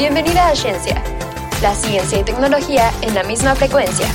Bienvenida 0.00 0.48
a 0.48 0.56
Ciencia, 0.56 1.04
la 1.60 1.74
ciencia 1.74 2.20
y 2.20 2.24
tecnología 2.24 2.90
en 3.02 3.14
la 3.14 3.22
misma 3.22 3.54
frecuencia. 3.54 4.06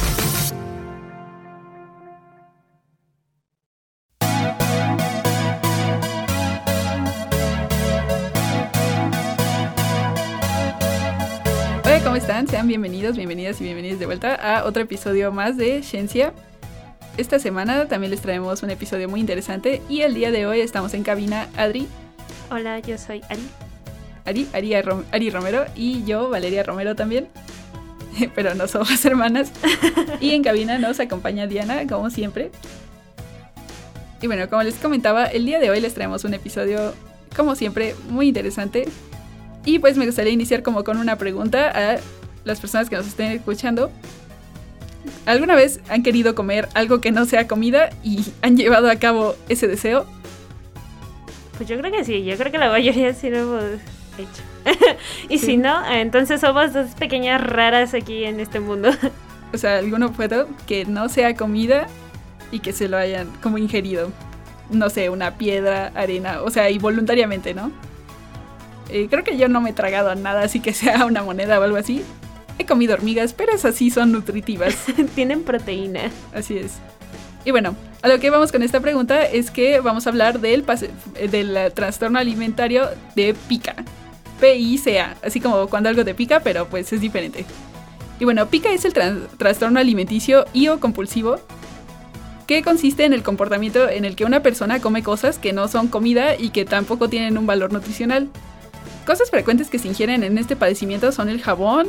Hola, 11.84 12.04
¿cómo 12.04 12.16
están? 12.16 12.48
Sean 12.48 12.68
bienvenidos, 12.68 13.16
bienvenidas 13.16 13.62
y 13.62 13.66
bienvenidos 13.66 14.00
de 14.00 14.08
vuelta 14.08 14.34
a 14.34 14.66
otro 14.66 14.82
episodio 14.82 15.32
más 15.32 15.56
de 15.56 15.84
Ciencia. 15.84 16.34
Esta 17.18 17.38
semana 17.38 17.88
también 17.88 18.10
les 18.10 18.22
traemos 18.22 18.64
un 18.64 18.72
episodio 18.72 19.08
muy 19.08 19.20
interesante 19.20 19.84
y 19.88 20.02
el 20.02 20.16
día 20.16 20.32
de 20.32 20.48
hoy 20.48 20.62
estamos 20.62 20.96
en 20.96 21.04
cabina 21.04 21.48
Adri, 21.56 21.88
Hola, 22.50 22.80
yo 22.80 22.98
soy 22.98 23.22
Ari. 23.30 23.48
Ari, 24.26 24.48
Ari, 24.54 24.74
Ari 24.74 25.30
Romero 25.30 25.66
y 25.76 26.04
yo, 26.06 26.30
Valeria 26.30 26.64
Romero 26.64 26.96
también. 26.96 27.28
Pero 28.36 28.56
no 28.56 28.68
somos 28.68 29.04
hermanas. 29.06 29.52
Y 30.20 30.32
en 30.32 30.44
cabina 30.44 30.78
nos 30.78 31.00
acompaña 31.00 31.48
Diana, 31.48 31.86
como 31.88 32.10
siempre. 32.10 32.52
Y 34.22 34.28
bueno, 34.28 34.50
como 34.50 34.64
les 34.64 34.76
comentaba, 34.76 35.26
el 35.26 35.46
día 35.46 35.60
de 35.60 35.70
hoy 35.70 35.82
les 35.82 35.94
traemos 35.94 36.24
un 36.24 36.34
episodio, 36.34 36.94
como 37.36 37.56
siempre, 37.56 37.96
muy 38.10 38.30
interesante. 38.30 38.88
Y 39.66 39.80
pues 39.80 39.98
me 39.98 40.06
gustaría 40.06 40.32
iniciar 40.32 40.64
como 40.64 40.84
con 40.84 40.98
una 40.98 41.18
pregunta 41.18 41.70
a 41.70 42.00
las 42.44 42.60
personas 42.60 42.90
que 42.90 42.96
nos 42.96 43.08
estén 43.08 43.32
escuchando. 43.32 43.92
¿Alguna 45.26 45.56
vez 45.56 45.82
han 45.90 46.02
querido 46.02 46.34
comer 46.34 46.70
algo 46.74 47.02
que 47.02 47.12
no 47.12 47.26
sea 47.26 47.48
comida 47.48 47.90
y 48.04 48.24
han 48.42 48.58
llevado 48.58 48.90
a 48.90 48.96
cabo 48.96 49.36
ese 49.50 49.68
deseo? 49.68 50.08
Pues 51.58 51.70
yo 51.70 51.78
creo 51.78 51.92
que 51.92 52.04
sí, 52.04 52.24
yo 52.24 52.36
creo 52.38 52.52
que 52.52 52.58
la 52.58 52.70
mayoría 52.70 53.14
sí 53.14 53.30
lo 53.30 53.38
hemos 53.38 53.64
hecho. 54.24 54.42
y 55.30 55.38
Sí. 55.40 55.46
si 55.46 55.58
no, 55.58 55.86
entonces 55.92 56.42
somos 56.42 56.74
dos 56.74 56.88
pequeñas 56.92 57.42
raras 57.42 57.94
aquí 57.94 58.26
en 58.26 58.40
este 58.40 58.60
mundo. 58.60 58.90
O 59.54 59.58
sea, 59.58 59.78
alguno 59.78 60.12
puedo 60.12 60.50
que 60.68 60.84
no 60.84 61.08
sea 61.08 61.34
comida 61.36 61.88
y 62.52 62.60
que 62.60 62.74
se 62.74 62.90
lo 62.90 62.98
hayan 62.98 63.30
como 63.42 63.58
ingerido. 63.58 64.12
No 64.70 64.90
sé, 64.90 65.10
una 65.10 65.36
piedra, 65.38 65.94
arena, 65.96 66.42
o 66.42 66.50
sea, 66.50 66.70
y 66.70 66.78
voluntariamente, 66.78 67.54
¿no? 67.54 67.72
Eh, 68.90 69.08
creo 69.10 69.24
que 69.24 69.38
yo 69.38 69.48
no 69.48 69.62
me 69.62 69.70
he 69.70 69.74
tragado 69.74 70.14
nada 70.16 70.42
así 70.42 70.60
que 70.60 70.74
sea 70.74 71.06
una 71.06 71.24
moneda 71.24 71.58
o 71.60 71.64
algo 71.64 71.78
así. 71.78 72.04
He 72.58 72.66
comido 72.66 72.96
hormigas, 72.96 73.34
pero 73.34 73.54
esas 73.54 73.76
sí 73.76 73.92
son 73.92 74.12
nutritivas. 74.12 74.76
Tienen 75.16 75.44
proteína. 75.44 76.12
Así 76.34 76.58
es. 76.58 76.74
Y 77.46 77.52
bueno, 77.52 77.76
a 78.02 78.10
lo 78.10 78.20
que 78.20 78.30
vamos 78.32 78.52
con 78.52 78.62
esta 78.64 78.80
pregunta 78.82 79.24
es 79.24 79.52
que 79.52 79.80
vamos 79.80 80.06
a 80.06 80.10
hablar 80.10 80.40
del, 80.40 80.66
eh, 81.16 81.28
del 81.30 81.56
eh, 81.56 81.72
trastorno 81.72 82.20
alimentario 82.20 82.90
de 83.16 83.36
pica. 83.48 83.76
P-I-C-A. 84.40 85.18
Así 85.24 85.40
como 85.40 85.68
cuando 85.68 85.90
algo 85.90 86.06
te 86.06 86.14
pica, 86.14 86.42
pero 86.42 86.68
pues 86.68 86.92
es 86.94 87.02
diferente. 87.02 87.46
Y 88.20 88.26
bueno, 88.26 88.48
pica 88.48 88.72
es 88.72 88.86
el 88.86 88.94
trastorno 88.94 89.80
alimenticio 89.80 90.46
y 90.54 90.68
o 90.70 90.80
compulsivo 90.80 91.40
que 92.48 92.62
consiste 92.62 93.06
en 93.06 93.14
el 93.14 93.24
comportamiento 93.24 93.90
en 93.90 94.06
el 94.06 94.16
que 94.16 94.24
una 94.24 94.42
persona 94.42 94.80
come 94.80 95.04
cosas 95.04 95.40
que 95.40 95.52
no 95.52 95.68
son 95.68 95.88
comida 95.88 96.36
y 96.36 96.50
que 96.50 96.64
tampoco 96.64 97.10
tienen 97.10 97.38
un 97.38 97.48
valor 97.48 97.74
nutricional. 97.74 98.30
Cosas 99.06 99.30
frecuentes 99.30 99.70
que 99.70 99.80
se 99.80 99.88
ingieren 99.88 100.24
en 100.24 100.38
este 100.38 100.56
padecimiento 100.56 101.12
son 101.12 101.30
el 101.30 101.42
jabón, 101.42 101.88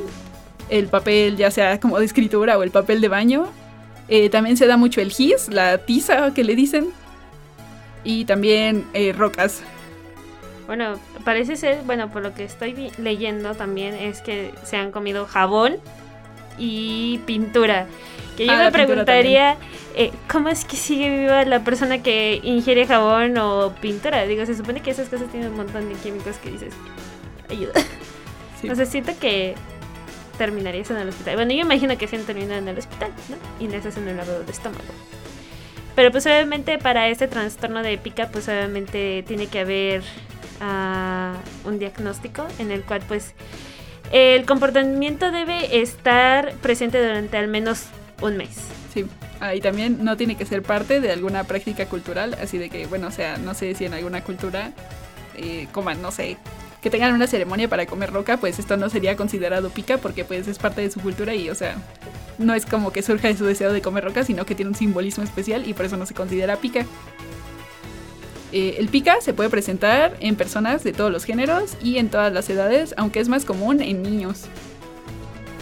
el 0.69 0.89
papel 0.89 1.37
ya 1.37 1.51
sea 1.51 1.79
como 1.79 1.99
de 1.99 2.07
escritura 2.07 2.59
o 2.59 2.63
el 2.63 2.71
papel 2.71 3.01
de 3.01 3.09
baño, 3.09 3.47
eh, 4.09 4.31
también 4.31 4.57
se 4.57 4.67
da 4.67 4.77
mucho 4.77 5.01
el 5.01 5.11
gis, 5.11 5.49
la 5.49 5.79
tiza 5.79 6.33
que 6.33 6.45
le 6.45 6.55
dicen. 6.55 6.89
Y 8.05 8.25
también 8.25 8.85
eh, 8.95 9.13
rocas. 9.13 9.63
Bueno, 10.67 10.99
parece 11.25 11.57
ser, 11.57 11.83
bueno, 11.85 12.11
por 12.11 12.23
lo 12.23 12.35
que 12.35 12.45
estoy 12.45 12.91
leyendo 12.99 13.55
también 13.55 13.95
es 13.95 14.21
que 14.21 14.53
se 14.65 14.77
han 14.77 14.91
comido 14.91 15.27
jabón 15.27 15.77
y 16.59 17.19
pintura. 17.27 17.87
Que 18.37 18.47
yo 18.47 18.53
Ah, 18.53 18.65
me 18.65 18.73
preguntaría, 18.73 19.57
eh, 19.95 20.11
¿cómo 20.31 20.49
es 20.49 20.65
que 20.65 20.77
sigue 20.77 21.21
viva 21.21 21.45
la 21.45 21.61
persona 21.61 22.03
que 22.03 22.41
ingiere 22.43 22.87
jabón 22.87 23.39
o 23.39 23.73
pintura? 23.81 24.27
Digo, 24.27 24.45
se 24.45 24.55
supone 24.55 24.83
que 24.83 24.91
esas 24.91 25.09
cosas 25.09 25.31
tienen 25.31 25.51
un 25.51 25.57
montón 25.57 25.89
de 25.89 25.95
químicos 25.95 26.37
que 26.37 26.51
dices, 26.51 26.75
ayuda. 27.51 27.73
Sí. 28.61 28.71
O 28.71 28.75
sea, 28.75 28.87
siento 28.87 29.13
que 29.21 29.55
terminarías 30.39 30.91
en 30.91 30.97
el 30.97 31.11
hospital. 31.11 31.35
Bueno, 31.35 31.53
yo 31.53 31.61
imagino 31.61 31.99
que 31.99 32.09
sí 32.09 32.17
han 32.17 32.23
terminado 32.23 32.59
en 32.59 32.69
el 32.69 32.79
hospital, 32.79 33.11
¿no? 33.29 33.37
Y 33.63 33.69
les 33.69 33.85
hacen 33.85 34.09
el 34.09 34.17
lavado 34.17 34.45
de 34.45 34.51
estómago. 34.51 34.83
Pero 35.95 36.11
pues 36.11 36.25
obviamente 36.25 36.79
para 36.79 37.09
este 37.09 37.29
trastorno 37.29 37.83
de 37.83 37.99
pica, 37.99 38.29
pues 38.31 38.49
obviamente 38.49 39.25
tiene 39.27 39.47
que 39.49 39.61
haber 39.61 40.03
ah, 40.61 41.35
un 41.65 41.79
diagnóstico 41.79 42.47
en 42.59 42.71
el 42.71 42.83
cual 42.83 43.03
pues 43.07 43.35
el 44.13 44.45
comportamiento 44.45 45.31
debe 45.31 45.81
estar 45.81 46.53
presente 46.55 47.05
durante 47.05 47.37
al 47.37 47.49
menos 47.49 47.87
un 48.21 48.37
mes. 48.37 48.57
Sí. 48.93 49.07
Ah, 49.41 49.55
y 49.55 49.61
también 49.61 50.03
no 50.03 50.17
tiene 50.17 50.37
que 50.37 50.47
ser 50.47 50.63
parte 50.63 51.01
de 51.01 51.13
alguna 51.13 51.45
práctica 51.45 51.87
cultural. 51.87 52.37
Así 52.41 52.57
de 52.57 52.71
que, 52.71 52.87
bueno, 52.87 53.09
o 53.09 53.11
sea, 53.11 53.37
no 53.37 53.55
sé 53.55 53.75
si 53.75 53.85
en 53.85 53.95
alguna 53.95 54.23
cultura 54.23 54.73
eh, 55.37 55.69
coman, 55.73 56.01
no 56.01 56.11
sé, 56.11 56.39
que 56.81 56.91
tengan 56.91 57.13
una 57.13 57.27
ceremonia 57.27 57.69
para 57.69 57.87
comer 57.87 58.13
roca, 58.13 58.39
pues 58.39 58.59
esto 58.59 58.77
no 58.77 58.89
sería 58.89 59.17
considerado 59.17 59.71
pica 59.71 59.99
porque 59.99 60.25
pues 60.25 60.47
es 60.49 60.59
parte 60.59 60.81
de 60.81 60.91
su 60.91 61.01
cultura 61.01 61.35
y, 61.35 61.51
o 61.51 61.55
sea, 61.55 61.77
no 62.39 62.55
es 62.55 62.65
como 62.65 62.93
que 62.93 63.03
surja 63.03 63.29
de 63.29 63.37
su 63.37 63.45
deseo 63.45 63.73
de 63.73 63.83
comer 63.83 64.05
roca, 64.05 64.25
sino 64.25 64.47
que 64.47 64.55
tiene 64.55 64.71
un 64.71 64.77
simbolismo 64.77 65.25
especial 65.25 65.69
y 65.69 65.75
por 65.75 65.87
eso 65.87 65.97
no 65.97 66.07
se 66.07 66.15
considera 66.15 66.57
pica. 66.57 66.87
Eh, 68.53 68.77
el 68.79 68.89
pica 68.89 69.21
se 69.21 69.35
puede 69.35 69.51
presentar 69.51 70.17
en 70.21 70.37
personas 70.37 70.85
de 70.85 70.93
todos 70.93 71.11
los 71.11 71.25
géneros 71.25 71.77
y 71.83 71.99
en 71.99 72.09
todas 72.11 72.33
las 72.33 72.49
edades, 72.49 72.95
aunque 72.97 73.21
es 73.21 73.29
más 73.29 73.45
común 73.45 73.83
en 73.83 74.03
niños. 74.03 74.45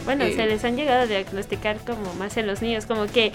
Bueno, 0.05 0.25
Eh. 0.25 0.35
se 0.37 0.45
les 0.47 0.63
han 0.65 0.77
llegado 0.77 1.03
a 1.03 1.07
diagnosticar 1.07 1.79
como 1.79 2.13
más 2.15 2.37
en 2.37 2.47
los 2.47 2.61
niños, 2.61 2.85
como 2.87 3.07
que 3.07 3.33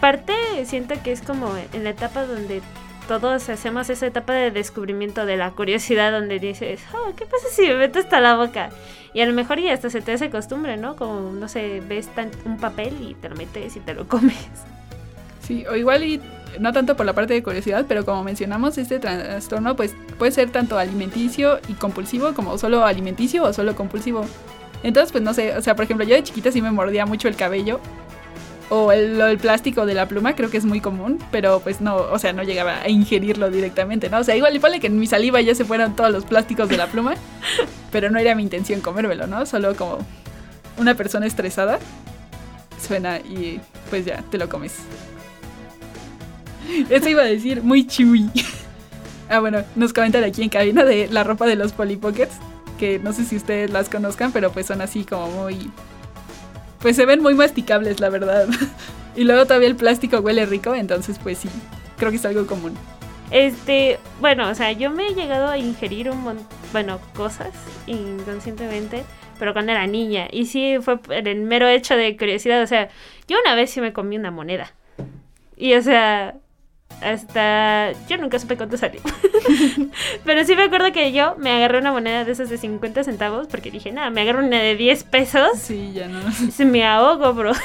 parte 0.00 0.34
siento 0.64 0.94
que 1.02 1.12
es 1.12 1.22
como 1.22 1.52
en 1.72 1.84
la 1.84 1.90
etapa 1.90 2.24
donde 2.26 2.62
todos 3.08 3.48
hacemos 3.48 3.90
esa 3.90 4.06
etapa 4.06 4.32
de 4.32 4.50
descubrimiento 4.52 5.26
de 5.26 5.36
la 5.36 5.50
curiosidad 5.50 6.12
donde 6.12 6.38
dices, 6.38 6.80
oh, 6.94 7.12
¿qué 7.16 7.26
pasa 7.26 7.46
si 7.50 7.62
me 7.62 7.74
meto 7.76 7.98
hasta 7.98 8.20
la 8.20 8.36
boca? 8.36 8.70
Y 9.12 9.20
a 9.22 9.26
lo 9.26 9.32
mejor 9.32 9.58
ya 9.58 9.72
hasta 9.72 9.90
se 9.90 10.00
te 10.00 10.12
hace 10.12 10.30
costumbre, 10.30 10.76
¿no? 10.76 10.94
Como, 10.96 11.32
no 11.32 11.48
sé, 11.48 11.82
ves 11.86 12.06
tan- 12.14 12.30
un 12.44 12.58
papel 12.58 12.94
y 13.02 13.14
te 13.14 13.28
lo 13.28 13.34
metes 13.36 13.74
y 13.76 13.80
te 13.80 13.94
lo 13.94 14.06
comes. 14.06 14.36
Sí, 15.42 15.66
o 15.66 15.74
igual 15.74 16.04
y 16.04 16.20
no 16.60 16.72
tanto 16.72 16.96
por 16.96 17.06
la 17.06 17.12
parte 17.12 17.34
de 17.34 17.42
curiosidad, 17.42 17.86
pero 17.88 18.04
como 18.04 18.24
mencionamos, 18.24 18.78
este 18.78 18.98
trastorno 18.98 19.76
pues 19.76 19.94
puede 20.18 20.32
ser 20.32 20.50
tanto 20.50 20.78
alimenticio 20.78 21.60
y 21.68 21.74
compulsivo 21.74 22.34
como 22.34 22.58
solo 22.58 22.84
alimenticio 22.84 23.44
o 23.44 23.52
solo 23.52 23.74
compulsivo. 23.74 24.24
Entonces, 24.82 25.12
pues 25.12 25.22
no 25.22 25.32
sé, 25.34 25.56
o 25.56 25.62
sea, 25.62 25.76
por 25.76 25.84
ejemplo, 25.84 26.04
yo 26.04 26.14
de 26.14 26.22
chiquita 26.22 26.50
sí 26.50 26.60
me 26.60 26.70
mordía 26.70 27.06
mucho 27.06 27.28
el 27.28 27.36
cabello 27.36 27.80
o 28.68 28.90
el, 28.90 29.38
plástico 29.38 29.84
de 29.84 29.94
la 29.94 30.08
pluma, 30.08 30.34
creo 30.34 30.50
que 30.50 30.56
es 30.56 30.64
muy 30.64 30.80
común, 30.80 31.18
pero 31.30 31.60
pues 31.60 31.80
no, 31.80 31.96
o 31.96 32.18
sea, 32.18 32.32
no 32.32 32.42
llegaba 32.42 32.80
a 32.80 32.88
ingerirlo 32.88 33.50
directamente, 33.50 34.08
¿no? 34.08 34.18
O 34.18 34.24
sea, 34.24 34.34
igual 34.34 34.58
que 34.80 34.86
en 34.86 34.98
mi 34.98 35.06
saliva 35.06 35.40
ya 35.42 35.54
se 35.54 35.64
fueron 35.64 35.94
todos 35.94 36.10
los 36.10 36.24
plásticos 36.24 36.68
de 36.70 36.78
la 36.78 36.86
pluma, 36.86 37.14
pero 37.92 38.10
no 38.10 38.18
era 38.18 38.34
mi 38.34 38.42
intención 38.42 38.80
comérmelo, 38.80 39.26
¿no? 39.26 39.44
Solo 39.44 39.76
como 39.76 39.98
una 40.78 40.94
persona 40.94 41.26
estresada 41.26 41.78
suena 42.80 43.18
y 43.18 43.60
pues 43.90 44.06
ya, 44.06 44.22
te 44.30 44.38
lo 44.38 44.48
comes. 44.48 44.78
Eso 46.90 47.08
iba 47.08 47.22
a 47.22 47.26
decir, 47.26 47.62
muy 47.62 47.86
chewy. 47.86 48.28
Ah, 49.28 49.40
bueno, 49.40 49.62
nos 49.76 49.92
comentan 49.92 50.24
aquí 50.24 50.42
en 50.42 50.48
cabina 50.48 50.84
de 50.84 51.08
la 51.08 51.24
ropa 51.24 51.46
de 51.46 51.56
los 51.56 51.72
Polly 51.72 51.96
Pockets, 51.96 52.34
que 52.78 52.98
no 52.98 53.12
sé 53.12 53.24
si 53.24 53.36
ustedes 53.36 53.70
las 53.70 53.88
conozcan, 53.88 54.32
pero 54.32 54.52
pues 54.52 54.66
son 54.66 54.80
así 54.80 55.04
como 55.04 55.28
muy... 55.30 55.70
Pues 56.80 56.96
se 56.96 57.06
ven 57.06 57.22
muy 57.22 57.34
masticables, 57.34 58.00
la 58.00 58.08
verdad. 58.10 58.48
Y 59.14 59.24
luego 59.24 59.44
todavía 59.44 59.68
el 59.68 59.76
plástico 59.76 60.20
huele 60.20 60.46
rico, 60.46 60.74
entonces 60.74 61.18
pues 61.22 61.36
sí, 61.36 61.50
creo 61.98 62.10
que 62.10 62.16
es 62.16 62.24
algo 62.24 62.46
común. 62.46 62.74
Este, 63.30 63.98
bueno, 64.20 64.48
o 64.48 64.54
sea, 64.54 64.72
yo 64.72 64.90
me 64.90 65.08
he 65.08 65.14
llegado 65.14 65.48
a 65.48 65.58
ingerir 65.58 66.10
un 66.10 66.22
montón, 66.22 66.46
bueno, 66.72 66.98
cosas 67.14 67.50
inconscientemente, 67.86 69.04
pero 69.38 69.52
cuando 69.52 69.72
era 69.72 69.86
niña. 69.86 70.28
Y 70.30 70.46
sí 70.46 70.76
fue 70.80 70.98
el 71.10 71.40
mero 71.42 71.66
hecho 71.66 71.96
de 71.96 72.16
curiosidad. 72.16 72.62
O 72.62 72.66
sea, 72.66 72.88
yo 73.28 73.36
una 73.44 73.54
vez 73.54 73.70
sí 73.70 73.80
me 73.80 73.92
comí 73.92 74.16
una 74.16 74.30
moneda. 74.30 74.72
Y 75.56 75.74
o 75.74 75.82
sea, 75.82 76.36
hasta. 77.04 77.92
Yo 78.08 78.16
nunca 78.18 78.38
supe 78.38 78.56
cuánto 78.56 78.76
salió. 78.76 79.00
pero 80.24 80.44
sí 80.44 80.54
me 80.56 80.62
acuerdo 80.64 80.92
que 80.92 81.12
yo 81.12 81.34
me 81.38 81.50
agarré 81.50 81.78
una 81.78 81.92
moneda 81.92 82.24
de 82.24 82.32
esas 82.32 82.48
de 82.50 82.58
50 82.58 83.04
centavos 83.04 83.46
porque 83.48 83.70
dije, 83.70 83.92
nada, 83.92 84.10
me 84.10 84.22
agarro 84.22 84.44
una 84.44 84.58
de 84.60 84.76
10 84.76 85.04
pesos. 85.04 85.58
Sí, 85.58 85.92
ya 85.94 86.08
no. 86.08 86.20
Se 86.52 86.64
me 86.64 86.84
ahogo, 86.84 87.32
bro. 87.34 87.52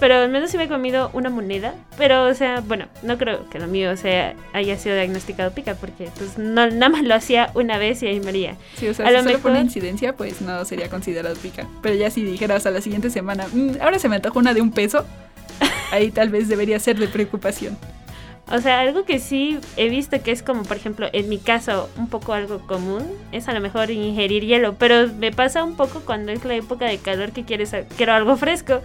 Pero 0.00 0.14
al 0.14 0.30
menos 0.30 0.50
sí 0.50 0.56
me 0.56 0.64
he 0.64 0.68
comido 0.68 1.10
una 1.12 1.28
moneda. 1.28 1.74
Pero, 1.98 2.24
o 2.24 2.32
sea, 2.34 2.60
bueno, 2.66 2.86
no 3.02 3.18
creo 3.18 3.50
que 3.50 3.58
lo 3.58 3.66
mío 3.66 3.98
sea, 3.98 4.34
haya 4.54 4.78
sido 4.78 4.94
diagnosticado 4.94 5.50
pica, 5.50 5.74
porque 5.74 6.08
pues 6.16 6.38
no, 6.38 6.66
nada 6.70 6.88
más 6.88 7.02
lo 7.04 7.14
hacía 7.14 7.50
una 7.52 7.76
vez 7.76 8.02
y 8.02 8.06
ahí 8.06 8.18
moría. 8.18 8.56
Sí, 8.76 8.88
o 8.88 8.94
sea, 8.94 9.04
A 9.04 9.08
si 9.10 9.14
lo 9.16 9.22
solo 9.24 9.38
fue 9.40 9.50
una 9.50 9.60
mejor- 9.60 9.66
incidencia, 9.66 10.16
pues 10.16 10.40
no 10.40 10.64
sería 10.64 10.88
considerado 10.88 11.36
pica. 11.36 11.66
Pero 11.82 11.96
ya 11.96 12.10
si 12.10 12.24
dijeras 12.24 12.64
a 12.64 12.70
la 12.70 12.80
siguiente 12.80 13.10
semana, 13.10 13.46
"Mm, 13.52 13.72
ahora 13.82 13.98
se 13.98 14.08
me 14.08 14.16
antojó 14.16 14.38
una 14.38 14.54
de 14.54 14.62
un 14.62 14.70
peso, 14.72 15.04
ahí 15.92 16.10
tal 16.10 16.30
vez 16.30 16.48
debería 16.48 16.80
ser 16.80 16.98
de 16.98 17.06
preocupación. 17.06 17.76
O 18.52 18.60
sea, 18.60 18.80
algo 18.80 19.04
que 19.04 19.20
sí 19.20 19.58
he 19.76 19.88
visto 19.88 20.20
que 20.22 20.32
es 20.32 20.42
como, 20.42 20.64
por 20.64 20.76
ejemplo, 20.76 21.08
en 21.12 21.28
mi 21.28 21.38
caso, 21.38 21.88
un 21.96 22.08
poco 22.08 22.32
algo 22.32 22.58
común, 22.66 23.06
es 23.30 23.48
a 23.48 23.52
lo 23.52 23.60
mejor 23.60 23.90
ingerir 23.90 24.44
hielo, 24.44 24.74
pero 24.74 25.06
me 25.06 25.30
pasa 25.30 25.62
un 25.62 25.76
poco 25.76 26.00
cuando 26.00 26.32
es 26.32 26.44
la 26.44 26.54
época 26.54 26.86
de 26.86 26.98
calor 26.98 27.30
que 27.30 27.44
quieres, 27.44 27.72
quiero 27.96 28.12
algo 28.12 28.36
fresco. 28.36 28.80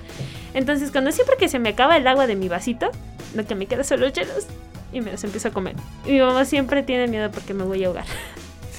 Entonces, 0.53 0.91
cuando 0.91 1.11
siempre 1.11 1.35
que 1.37 1.49
se 1.49 1.57
me 1.57 1.69
acaba 1.69 1.97
el 1.97 2.05
agua 2.07 2.27
de 2.27 2.35
mi 2.35 2.47
vasito, 2.47 2.91
lo 3.33 3.45
que 3.45 3.55
me 3.55 3.65
queda 3.65 3.83
son 3.83 4.01
los 4.01 4.13
hielos 4.13 4.45
y 4.93 5.01
me 5.01 5.11
los 5.11 5.23
empiezo 5.23 5.47
a 5.47 5.51
comer. 5.51 5.75
Mi 6.05 6.19
mamá 6.19 6.45
siempre 6.45 6.83
tiene 6.83 7.07
miedo 7.07 7.31
porque 7.31 7.53
me 7.53 7.63
voy 7.63 7.83
a 7.83 7.87
ahogar. 7.87 8.05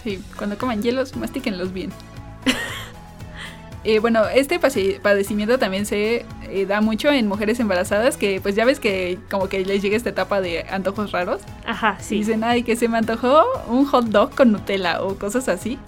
Sí, 0.03 0.23
cuando 0.37 0.57
coman 0.57 0.83
hielos, 0.83 1.17
mastíquenlos 1.17 1.73
bien. 1.73 1.91
Eh, 3.89 4.01
bueno, 4.01 4.27
este 4.27 4.59
padecimiento 4.59 5.61
también 5.61 5.87
se 5.87 6.27
eh, 6.51 6.67
da 6.67 6.81
mucho 6.81 7.11
en 7.11 7.29
mujeres 7.29 7.61
embarazadas 7.61 8.17
que 8.17 8.41
pues 8.41 8.55
ya 8.55 8.65
ves 8.65 8.81
que 8.81 9.19
como 9.31 9.49
que 9.49 9.65
les 9.65 9.83
llega 9.83 9.97
esta 9.97 10.11
etapa 10.11 10.41
de 10.41 10.65
antojos 10.71 11.13
raros. 11.13 11.41
Ajá, 11.67 11.99
sí. 12.01 12.17
dicen, 12.17 12.45
ay, 12.45 12.63
que 12.63 12.77
se 12.77 12.89
me 12.89 12.99
antojó 12.99 13.43
un 13.69 13.87
hot 13.87 14.07
dog 14.07 14.35
con 14.35 14.53
Nutella 14.53 15.03
o 15.03 15.17
cosas 15.17 15.49
así. 15.49 15.79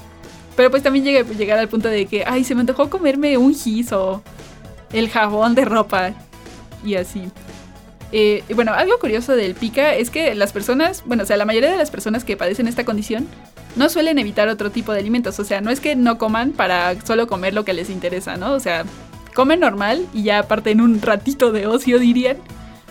Pero 0.56 0.70
pues 0.70 0.82
también 0.82 1.04
llega 1.04 1.22
llegar 1.22 1.58
al 1.58 1.68
punto 1.68 1.88
de 1.88 2.06
que, 2.06 2.24
ay, 2.26 2.44
se 2.44 2.54
me 2.54 2.62
antojó 2.62 2.90
comerme 2.90 3.36
un 3.38 3.54
gis 3.54 3.92
o 3.92 4.22
el 4.92 5.08
jabón 5.08 5.54
de 5.54 5.64
ropa 5.64 6.12
y 6.84 6.96
así. 6.96 7.30
Eh, 8.10 8.42
y 8.48 8.54
bueno, 8.54 8.72
algo 8.72 8.98
curioso 8.98 9.36
del 9.36 9.54
pica 9.54 9.94
es 9.94 10.10
que 10.10 10.34
las 10.34 10.52
personas, 10.52 11.02
bueno, 11.04 11.24
o 11.24 11.26
sea, 11.26 11.36
la 11.36 11.44
mayoría 11.44 11.70
de 11.70 11.76
las 11.76 11.90
personas 11.90 12.24
que 12.24 12.36
padecen 12.36 12.66
esta 12.66 12.84
condición 12.84 13.28
no 13.76 13.88
suelen 13.88 14.18
evitar 14.18 14.48
otro 14.48 14.70
tipo 14.70 14.92
de 14.92 15.00
alimentos. 15.00 15.38
O 15.38 15.44
sea, 15.44 15.60
no 15.60 15.70
es 15.70 15.80
que 15.80 15.94
no 15.94 16.18
coman 16.18 16.52
para 16.52 17.00
solo 17.02 17.26
comer 17.26 17.54
lo 17.54 17.64
que 17.64 17.74
les 17.74 17.90
interesa, 17.90 18.36
¿no? 18.36 18.52
O 18.54 18.60
sea, 18.60 18.84
comen 19.34 19.60
normal 19.60 20.06
y 20.12 20.24
ya 20.24 20.40
aparte 20.40 20.70
en 20.70 20.80
un 20.80 21.00
ratito 21.00 21.52
de 21.52 21.66
ocio 21.66 21.98
dirían, 21.98 22.38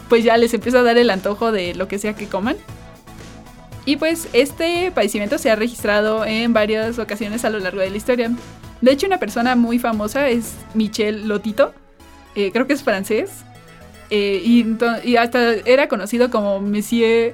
pues 0.10 0.24
ya 0.24 0.38
les 0.38 0.54
empieza 0.54 0.80
a 0.80 0.84
dar 0.84 0.98
el 0.98 1.10
antojo 1.10 1.52
de 1.52 1.76
lo 1.76 1.88
que 1.88 2.00
sea 2.00 2.14
que 2.14 2.28
coman. 2.28 2.58
Y 3.86 3.96
pues 3.96 4.28
este 4.34 4.92
padecimiento 4.92 5.38
se 5.38 5.50
ha 5.50 5.56
registrado 5.56 6.26
en 6.26 6.52
varias 6.52 7.00
ocasiones 7.00 7.46
a 7.46 7.50
lo 7.50 7.60
largo 7.60 7.80
de 7.80 7.90
la 7.90 7.98
historia. 7.98 8.32
De 8.82 8.92
hecho, 8.92 9.08
una 9.08 9.18
persona 9.18 9.56
muy 9.56 9.80
famosa 9.80 10.28
es 10.30 10.56
Michel 10.74 11.28
Lotito, 11.28 11.74
eh, 12.36 12.52
creo 12.52 12.68
que 12.68 12.74
es 12.74 12.84
francés, 12.84 13.44
eh, 14.10 14.42
y, 14.44 14.66
y, 15.04 15.16
hasta 15.16 15.54
era 15.66 15.88
conocido 15.88 16.30
como 16.30 16.62
Monsieur 16.62 17.34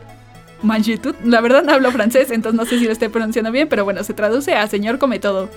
Mangetout. 0.61 1.15
La 1.23 1.41
verdad 1.41 1.63
no 1.63 1.73
hablo 1.73 1.91
francés, 1.91 2.31
entonces 2.31 2.57
no 2.59 2.65
sé 2.65 2.79
si 2.79 2.85
lo 2.85 2.91
estoy 2.91 3.09
pronunciando 3.09 3.51
bien, 3.51 3.67
pero 3.67 3.83
bueno, 3.83 4.03
se 4.03 4.13
traduce 4.13 4.55
a 4.55 4.67
señor 4.67 4.97
come 4.97 5.19
todo. 5.19 5.49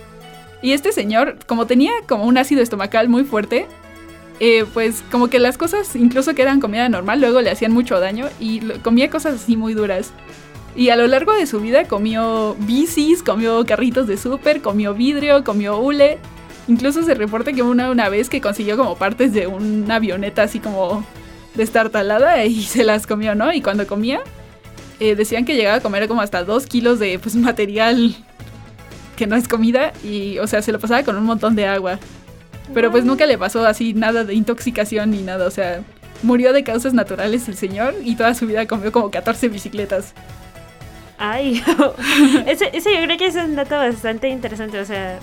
Y 0.66 0.72
este 0.72 0.90
señor, 0.90 1.36
como 1.46 1.68
tenía 1.68 1.92
como 2.08 2.24
un 2.24 2.38
ácido 2.38 2.60
estomacal 2.60 3.08
muy 3.08 3.22
fuerte, 3.22 3.68
eh, 4.40 4.64
pues 4.74 5.04
como 5.12 5.28
que 5.28 5.38
las 5.38 5.56
cosas, 5.56 5.94
incluso 5.94 6.34
que 6.34 6.42
eran 6.42 6.60
comida 6.60 6.88
normal, 6.88 7.20
luego 7.20 7.40
le 7.40 7.52
hacían 7.52 7.70
mucho 7.70 8.00
daño 8.00 8.28
y 8.40 8.58
comía 8.82 9.08
cosas 9.08 9.36
así 9.36 9.56
muy 9.56 9.74
duras. 9.74 10.10
Y 10.74 10.88
a 10.88 10.96
lo 10.96 11.06
largo 11.06 11.32
de 11.32 11.46
su 11.46 11.60
vida 11.60 11.84
comió 11.84 12.56
bicis, 12.58 13.22
comió 13.22 13.64
carritos 13.64 14.08
de 14.08 14.16
súper, 14.16 14.60
comió 14.60 14.92
vidrio, 14.92 15.44
comió 15.44 15.78
hule. 15.78 16.18
Incluso 16.66 17.04
se 17.04 17.14
reporta 17.14 17.52
que 17.52 17.62
una, 17.62 17.88
una 17.88 18.08
vez 18.08 18.28
que 18.28 18.40
consiguió 18.40 18.76
como 18.76 18.96
partes 18.96 19.32
de 19.32 19.46
una 19.46 19.94
avioneta 19.94 20.42
así 20.42 20.58
como 20.58 21.06
destartalada 21.54 22.44
y 22.44 22.60
se 22.64 22.82
las 22.82 23.06
comió, 23.06 23.36
¿no? 23.36 23.52
Y 23.52 23.62
cuando 23.62 23.86
comía, 23.86 24.20
eh, 24.98 25.14
decían 25.14 25.44
que 25.44 25.54
llegaba 25.54 25.76
a 25.76 25.80
comer 25.80 26.08
como 26.08 26.22
hasta 26.22 26.42
dos 26.42 26.66
kilos 26.66 26.98
de 26.98 27.20
pues, 27.20 27.36
material 27.36 28.16
que 29.16 29.26
no 29.26 29.36
es 29.36 29.48
comida 29.48 29.92
y, 30.04 30.38
o 30.38 30.46
sea, 30.46 30.62
se 30.62 30.72
lo 30.72 30.78
pasaba 30.78 31.02
con 31.02 31.16
un 31.16 31.24
montón 31.24 31.56
de 31.56 31.66
agua. 31.66 31.98
Pero 32.74 32.90
pues 32.90 33.04
nunca 33.04 33.26
le 33.26 33.38
pasó 33.38 33.64
así 33.64 33.94
nada 33.94 34.24
de 34.24 34.34
intoxicación 34.34 35.10
ni 35.10 35.22
nada, 35.22 35.46
o 35.46 35.50
sea, 35.50 35.82
murió 36.22 36.52
de 36.52 36.64
causas 36.64 36.94
naturales 36.94 37.48
el 37.48 37.56
señor 37.56 37.94
y 38.02 38.16
toda 38.16 38.34
su 38.34 38.46
vida 38.46 38.66
comió 38.66 38.90
como 38.90 39.10
14 39.10 39.48
bicicletas. 39.48 40.12
Ay, 41.18 41.62
ese, 42.46 42.70
ese 42.72 42.92
yo 42.94 43.02
creo 43.04 43.16
que 43.16 43.26
es 43.26 43.36
un 43.36 43.54
dato 43.54 43.76
bastante 43.76 44.28
interesante, 44.28 44.80
o 44.80 44.84
sea, 44.84 45.18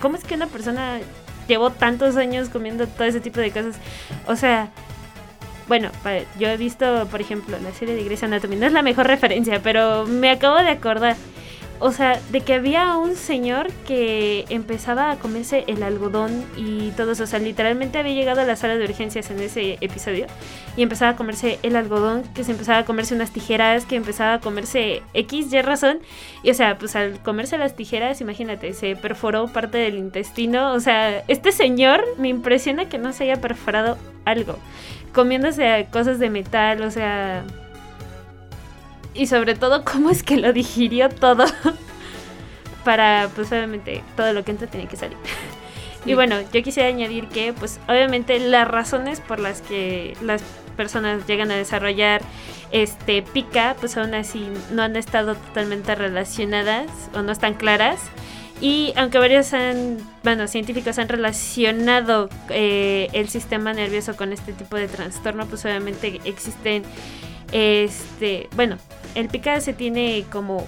¿cómo 0.00 0.16
es 0.16 0.24
que 0.24 0.34
una 0.34 0.46
persona 0.46 1.00
llevó 1.48 1.70
tantos 1.70 2.16
años 2.16 2.48
comiendo 2.48 2.86
todo 2.86 3.04
ese 3.04 3.20
tipo 3.20 3.40
de 3.40 3.50
cosas? 3.50 3.76
O 4.26 4.36
sea, 4.36 4.70
bueno, 5.68 5.90
yo 6.38 6.48
he 6.48 6.56
visto, 6.56 7.06
por 7.10 7.20
ejemplo, 7.20 7.56
la 7.62 7.72
serie 7.72 7.94
de 7.94 8.04
Grey's 8.04 8.22
Anatomy, 8.22 8.56
no 8.56 8.66
es 8.66 8.72
la 8.72 8.82
mejor 8.82 9.06
referencia, 9.06 9.60
pero 9.62 10.06
me 10.06 10.30
acabo 10.30 10.58
de 10.58 10.68
acordar. 10.68 11.16
O 11.84 11.90
sea, 11.90 12.20
de 12.30 12.42
que 12.42 12.54
había 12.54 12.96
un 12.96 13.16
señor 13.16 13.72
que 13.88 14.44
empezaba 14.50 15.10
a 15.10 15.16
comerse 15.16 15.64
el 15.66 15.82
algodón 15.82 16.44
y 16.56 16.92
todo 16.92 17.10
eso. 17.10 17.24
O 17.24 17.26
sea, 17.26 17.40
literalmente 17.40 17.98
había 17.98 18.14
llegado 18.14 18.40
a 18.40 18.44
la 18.44 18.54
sala 18.54 18.76
de 18.76 18.84
urgencias 18.84 19.32
en 19.32 19.40
ese 19.40 19.78
episodio 19.80 20.26
y 20.76 20.84
empezaba 20.84 21.10
a 21.10 21.16
comerse 21.16 21.58
el 21.64 21.74
algodón, 21.74 22.22
que 22.34 22.44
se 22.44 22.52
empezaba 22.52 22.78
a 22.78 22.84
comerse 22.84 23.16
unas 23.16 23.32
tijeras, 23.32 23.84
que 23.84 23.96
empezaba 23.96 24.34
a 24.34 24.40
comerse 24.40 25.02
X, 25.12 25.52
Y 25.52 25.60
razón. 25.60 25.98
Y 26.44 26.50
o 26.50 26.54
sea, 26.54 26.78
pues 26.78 26.94
al 26.94 27.18
comerse 27.18 27.58
las 27.58 27.74
tijeras, 27.74 28.20
imagínate, 28.20 28.74
se 28.74 28.94
perforó 28.94 29.48
parte 29.48 29.78
del 29.78 29.96
intestino. 29.96 30.74
O 30.74 30.78
sea, 30.78 31.24
este 31.26 31.50
señor 31.50 32.04
me 32.16 32.28
impresiona 32.28 32.88
que 32.88 32.98
no 32.98 33.12
se 33.12 33.24
haya 33.24 33.40
perforado 33.40 33.98
algo 34.24 34.56
comiéndose 35.12 35.88
cosas 35.90 36.18
de 36.18 36.30
metal, 36.30 36.82
o 36.82 36.90
sea... 36.92 37.44
Y 39.14 39.26
sobre 39.26 39.54
todo, 39.54 39.84
cómo 39.84 40.10
es 40.10 40.22
que 40.22 40.36
lo 40.36 40.52
digirió 40.52 41.08
todo. 41.08 41.44
Para, 42.84 43.28
pues 43.34 43.52
obviamente, 43.52 44.02
todo 44.16 44.32
lo 44.32 44.44
que 44.44 44.50
entra 44.50 44.66
tiene 44.66 44.88
que 44.88 44.96
salir. 44.96 45.16
Y 46.04 46.14
bueno, 46.14 46.40
yo 46.52 46.64
quisiera 46.64 46.88
añadir 46.88 47.28
que, 47.28 47.52
pues 47.52 47.78
obviamente, 47.86 48.40
las 48.40 48.66
razones 48.66 49.20
por 49.20 49.38
las 49.38 49.62
que 49.62 50.16
las 50.20 50.42
personas 50.76 51.28
llegan 51.28 51.52
a 51.52 51.54
desarrollar 51.54 52.22
este 52.72 53.22
pica, 53.22 53.76
pues 53.78 53.96
aún 53.96 54.14
así 54.14 54.48
no 54.72 54.82
han 54.82 54.96
estado 54.96 55.36
totalmente 55.36 55.94
relacionadas 55.94 56.90
o 57.14 57.22
no 57.22 57.30
están 57.30 57.54
claras. 57.54 58.00
Y 58.60 58.92
aunque 58.96 59.18
varios 59.18 59.52
han, 59.54 59.98
bueno, 60.22 60.46
científicos 60.46 60.98
han 60.98 61.08
relacionado 61.08 62.28
eh, 62.48 63.08
el 63.12 63.28
sistema 63.28 63.72
nervioso 63.72 64.16
con 64.16 64.32
este 64.32 64.52
tipo 64.52 64.76
de 64.76 64.88
trastorno, 64.88 65.46
pues 65.46 65.64
obviamente 65.64 66.20
existen, 66.24 66.84
este, 67.52 68.48
bueno, 68.56 68.78
el 69.14 69.28
pica 69.28 69.60
se 69.60 69.72
tiene 69.72 70.24
como, 70.30 70.66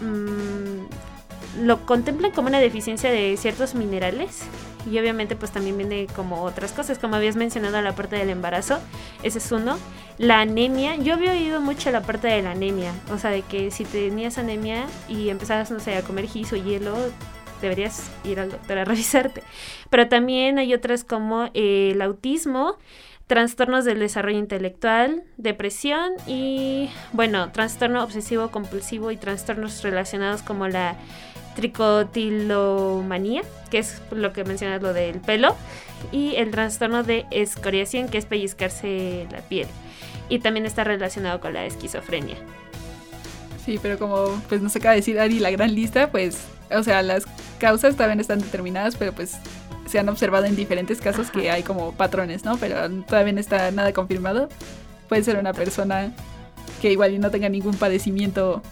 mm, 0.00 1.64
lo 1.64 1.86
contemplan 1.86 2.32
como 2.32 2.48
una 2.48 2.60
deficiencia 2.60 3.10
de 3.10 3.36
ciertos 3.36 3.74
minerales 3.74 4.42
y 4.90 4.98
obviamente 4.98 5.36
pues 5.36 5.50
también 5.50 5.76
viene 5.76 6.06
como 6.14 6.42
otras 6.42 6.72
cosas, 6.72 6.98
como 6.98 7.16
habías 7.16 7.36
mencionado 7.36 7.80
la 7.82 7.94
parte 7.94 8.16
del 8.16 8.30
embarazo, 8.30 8.78
ese 9.22 9.38
es 9.38 9.52
uno. 9.52 9.78
La 10.18 10.40
anemia, 10.40 10.96
yo 10.96 11.14
había 11.14 11.32
oído 11.32 11.60
mucho 11.60 11.90
la 11.90 12.02
parte 12.02 12.26
de 12.26 12.42
la 12.42 12.52
anemia, 12.52 12.92
o 13.12 13.18
sea, 13.18 13.30
de 13.30 13.42
que 13.42 13.70
si 13.70 13.84
tenías 13.84 14.38
anemia 14.38 14.86
y 15.08 15.28
empezabas, 15.28 15.70
no 15.70 15.78
sé, 15.78 15.96
a 15.96 16.02
comer 16.02 16.26
gis 16.26 16.52
o 16.52 16.56
hielo, 16.56 16.96
deberías 17.60 18.10
ir 18.24 18.40
al 18.40 18.50
doctor 18.50 18.78
a 18.78 18.84
revisarte. 18.84 19.42
Pero 19.90 20.08
también 20.08 20.58
hay 20.58 20.74
otras 20.74 21.04
como 21.04 21.50
el 21.54 22.00
autismo, 22.02 22.76
trastornos 23.28 23.84
del 23.84 24.00
desarrollo 24.00 24.38
intelectual, 24.38 25.22
depresión 25.36 26.14
y, 26.26 26.90
bueno, 27.12 27.52
trastorno 27.52 28.02
obsesivo 28.02 28.50
compulsivo 28.50 29.10
y 29.10 29.16
trastornos 29.16 29.82
relacionados 29.82 30.42
como 30.42 30.66
la 30.66 30.96
tricotilomanía, 31.54 33.42
que 33.70 33.78
es 33.78 34.00
lo 34.10 34.32
que 34.32 34.44
mencionas, 34.44 34.80
lo 34.80 34.94
del 34.94 35.20
pelo, 35.20 35.54
y 36.10 36.36
el 36.36 36.50
trastorno 36.50 37.02
de 37.02 37.26
escoriación, 37.30 38.08
que 38.08 38.16
es 38.16 38.24
pellizcarse 38.24 39.26
la 39.30 39.40
piel. 39.42 39.68
Y 40.30 40.38
también 40.38 40.64
está 40.64 40.84
relacionado 40.84 41.40
con 41.40 41.52
la 41.52 41.66
esquizofrenia. 41.66 42.36
Sí, 43.64 43.78
pero 43.82 43.98
como 43.98 44.40
pues 44.48 44.62
nos 44.62 44.74
acaba 44.74 44.92
de 44.92 45.00
decir 45.00 45.20
Ari 45.20 45.38
la 45.38 45.50
gran 45.50 45.74
lista, 45.74 46.10
pues, 46.10 46.38
o 46.70 46.82
sea, 46.82 47.02
las 47.02 47.24
causas 47.58 47.96
también 47.96 48.20
están 48.20 48.38
determinadas, 48.38 48.96
pero 48.96 49.12
pues 49.12 49.36
se 49.88 49.98
han 49.98 50.08
observado 50.08 50.44
en 50.44 50.56
diferentes 50.56 51.00
casos 51.00 51.30
que 51.30 51.50
hay 51.50 51.62
como 51.62 51.92
patrones, 51.92 52.44
¿no? 52.44 52.56
Pero 52.58 52.88
todavía 53.04 53.32
no 53.32 53.40
está 53.40 53.70
nada 53.70 53.92
confirmado. 53.92 54.48
Puede 55.08 55.22
ser 55.24 55.38
una 55.38 55.52
persona 55.52 56.12
que 56.80 56.92
igual 56.92 57.18
no 57.20 57.30
tenga 57.30 57.48
ningún 57.48 57.74
padecimiento 57.74 58.62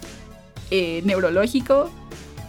eh, 0.71 1.03
neurológico 1.05 1.91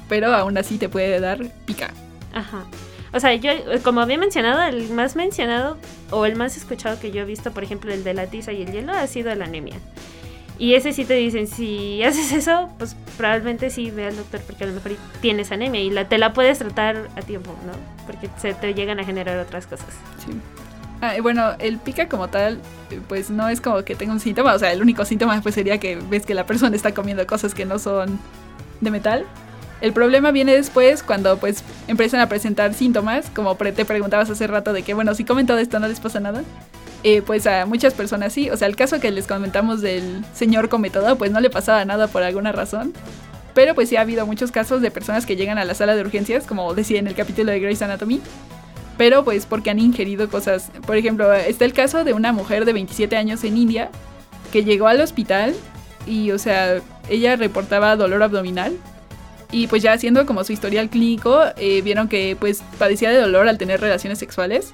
pero 0.07 0.33
aún 0.33 0.57
así 0.57 0.77
te 0.77 0.89
puede 0.89 1.19
dar 1.19 1.45
pica. 1.65 1.91
Ajá. 2.33 2.65
O 3.13 3.19
sea, 3.19 3.33
yo, 3.35 3.51
como 3.83 4.01
había 4.01 4.17
mencionado, 4.17 4.61
el 4.63 4.89
más 4.89 5.15
mencionado 5.15 5.77
o 6.11 6.25
el 6.25 6.35
más 6.35 6.57
escuchado 6.57 6.99
que 6.99 7.11
yo 7.11 7.21
he 7.21 7.25
visto, 7.25 7.51
por 7.51 7.63
ejemplo, 7.63 7.93
el 7.93 8.03
de 8.03 8.13
la 8.13 8.27
tiza 8.27 8.51
y 8.51 8.61
el 8.63 8.71
hielo, 8.71 8.93
ha 8.93 9.07
sido 9.07 9.33
la 9.35 9.45
anemia. 9.45 9.77
Y 10.59 10.73
ese 10.73 10.91
sí 10.93 11.05
te 11.05 11.13
dicen, 11.13 11.47
si 11.47 12.01
haces 12.03 12.31
eso, 12.31 12.69
pues 12.77 12.95
probablemente 13.15 13.69
sí 13.69 13.91
ve 13.91 14.07
al 14.07 14.15
doctor 14.15 14.41
porque 14.41 14.63
a 14.63 14.67
lo 14.67 14.73
mejor 14.73 14.93
tienes 15.21 15.51
anemia 15.51 15.81
y 15.81 15.89
la, 15.89 16.09
te 16.09 16.17
la 16.17 16.33
puedes 16.33 16.59
tratar 16.59 17.09
a 17.15 17.21
tiempo, 17.21 17.55
¿no? 17.65 17.73
Porque 18.05 18.29
se 18.37 18.53
te 18.53 18.73
llegan 18.73 18.99
a 18.99 19.03
generar 19.03 19.37
otras 19.37 19.67
cosas. 19.67 19.87
Sí. 20.25 20.31
Ah, 21.01 21.13
bueno, 21.21 21.51
el 21.59 21.77
pica 21.77 22.09
como 22.09 22.27
tal, 22.27 22.59
pues 23.07 23.29
no 23.29 23.49
es 23.49 23.61
como 23.61 23.83
que 23.83 23.95
tenga 23.95 24.13
un 24.13 24.19
síntoma, 24.19 24.55
o 24.55 24.59
sea, 24.59 24.71
el 24.71 24.81
único 24.81 25.05
síntoma 25.05 25.39
pues 25.41 25.53
sería 25.53 25.79
que 25.79 25.97
ves 26.09 26.25
que 26.25 26.33
la 26.33 26.47
persona 26.47 26.75
está 26.75 26.93
comiendo 26.95 27.27
cosas 27.27 27.53
que 27.53 27.65
no 27.65 27.77
son 27.77 28.19
de 28.81 28.89
metal, 28.89 29.25
el 29.79 29.93
problema 29.93 30.31
viene 30.31 30.55
después 30.55 31.03
cuando 31.03 31.37
pues 31.37 31.63
empiezan 31.87 32.19
a 32.19 32.27
presentar 32.27 32.73
síntomas, 32.73 33.29
como 33.29 33.55
te 33.55 33.85
preguntabas 33.85 34.29
hace 34.29 34.47
rato 34.47 34.73
de 34.73 34.81
que, 34.81 34.93
bueno, 34.93 35.13
si 35.13 35.23
comen 35.23 35.45
todo 35.45 35.59
esto 35.59 35.79
no 35.79 35.87
les 35.87 35.99
pasa 35.99 36.19
nada. 36.19 36.43
Eh, 37.09 37.21
pues 37.21 37.47
a 37.47 37.65
muchas 37.65 37.93
personas 37.93 38.33
sí. 38.33 38.49
O 38.49 38.57
sea, 38.57 38.67
el 38.67 38.75
caso 38.75 38.99
que 38.99 39.11
les 39.11 39.27
comentamos 39.27 39.79
del 39.79 40.25
señor 40.33 40.67
come 40.67 40.89
todo, 40.89 41.17
pues 41.17 41.31
no 41.31 41.39
le 41.39 41.49
pasaba 41.49 41.85
nada 41.85 42.09
por 42.09 42.21
alguna 42.21 42.51
razón. 42.51 42.91
Pero 43.53 43.73
pues 43.75 43.87
sí 43.87 43.95
ha 43.95 44.01
habido 44.01 44.25
muchos 44.25 44.51
casos 44.51 44.81
de 44.81 44.91
personas 44.91 45.25
que 45.25 45.37
llegan 45.37 45.57
a 45.57 45.63
la 45.63 45.73
sala 45.73 45.95
de 45.95 46.01
urgencias, 46.01 46.45
como 46.45 46.73
decía 46.73 46.99
en 46.99 47.07
el 47.07 47.15
capítulo 47.15 47.53
de 47.53 47.61
Grey's 47.61 47.81
Anatomy, 47.81 48.19
pero 48.97 49.23
pues 49.23 49.45
porque 49.45 49.69
han 49.69 49.79
ingerido 49.79 50.29
cosas. 50.29 50.69
Por 50.85 50.97
ejemplo, 50.97 51.31
está 51.31 51.63
el 51.63 51.71
caso 51.71 52.03
de 52.03 52.11
una 52.11 52.33
mujer 52.33 52.65
de 52.65 52.73
27 52.73 53.15
años 53.15 53.41
en 53.45 53.55
India 53.55 53.89
que 54.51 54.65
llegó 54.65 54.87
al 54.87 54.99
hospital 54.99 55.55
y, 56.05 56.31
o 56.31 56.37
sea, 56.37 56.81
ella 57.07 57.37
reportaba 57.37 57.95
dolor 57.95 58.21
abdominal 58.21 58.75
y 59.49 59.67
pues 59.67 59.81
ya 59.81 59.93
haciendo 59.93 60.25
como 60.25 60.43
su 60.43 60.51
historial 60.51 60.89
clínico, 60.89 61.41
eh, 61.55 61.81
vieron 61.83 62.09
que 62.09 62.35
pues 62.37 62.63
padecía 62.77 63.11
de 63.11 63.21
dolor 63.21 63.47
al 63.47 63.57
tener 63.57 63.79
relaciones 63.79 64.19
sexuales. 64.19 64.73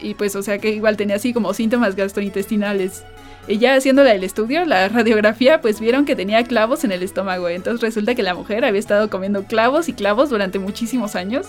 Y 0.00 0.14
pues 0.14 0.36
o 0.36 0.42
sea 0.42 0.58
que 0.58 0.70
igual 0.70 0.96
tenía 0.96 1.16
así 1.16 1.32
como 1.32 1.54
síntomas 1.54 1.96
gastrointestinales. 1.96 3.04
Y 3.48 3.58
ya 3.58 3.74
haciéndola 3.74 4.12
el 4.12 4.24
estudio, 4.24 4.64
la 4.64 4.88
radiografía, 4.88 5.60
pues 5.60 5.78
vieron 5.78 6.04
que 6.04 6.16
tenía 6.16 6.42
clavos 6.44 6.82
en 6.84 6.92
el 6.92 7.02
estómago. 7.02 7.48
Entonces 7.48 7.80
resulta 7.80 8.14
que 8.14 8.22
la 8.22 8.34
mujer 8.34 8.64
había 8.64 8.80
estado 8.80 9.08
comiendo 9.08 9.44
clavos 9.44 9.88
y 9.88 9.92
clavos 9.92 10.30
durante 10.30 10.58
muchísimos 10.58 11.14
años. 11.14 11.46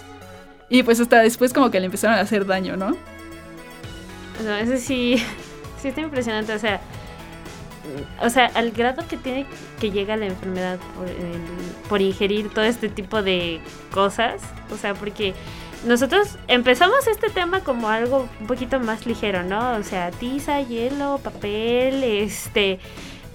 Y 0.70 0.84
pues 0.84 1.00
hasta 1.00 1.22
después 1.22 1.54
como 1.54 1.72
que 1.72 1.80
le 1.80 1.88
empezaron 1.88 2.18
a 2.18 2.22
hacer 2.22 2.46
daño, 2.46 2.78
¿no? 2.78 2.96
Eso 4.62 4.78
sí, 4.78 5.18
sí 5.82 5.88
está 5.88 6.02
impresionante. 6.02 6.54
O 6.54 6.60
sea, 6.60 6.82
o 8.22 8.30
sea, 8.30 8.48
al 8.54 8.72
grado 8.72 9.08
que 9.08 9.18
tiene 9.18 9.46
que 9.80 9.92
llega 9.92 10.18
la 10.18 10.28
enfermedad 10.28 10.78
por, 10.96 11.08
por, 11.90 12.02
ingerir 12.02 12.50
todo 12.50 12.66
este 12.66 12.90
tipo 12.90 13.24
de 13.24 13.62
cosas, 13.92 14.42
o 14.72 14.78
sea, 14.78 14.94
porque 14.94 15.34
nosotros 15.86 16.38
empezamos 16.48 17.08
este 17.08 17.30
tema 17.30 17.62
como 17.62 17.90
algo 17.90 18.28
un 18.40 18.48
poquito 18.48 18.80
más 18.80 19.06
ligero, 19.06 19.44
¿no? 19.44 19.74
O 19.78 19.84
sea, 19.84 20.12
tiza, 20.12 20.62
hielo, 20.62 21.20
papel, 21.24 22.04
este, 22.04 22.80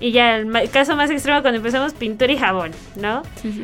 y 0.00 0.12
ya 0.12 0.36
el 0.36 0.70
caso 0.70 0.96
más 0.96 1.10
extremo 1.10 1.42
cuando 1.42 1.58
empezamos 1.58 1.94
pintura 1.94 2.32
y 2.32 2.36
jabón, 2.36 2.72
¿no? 2.96 3.22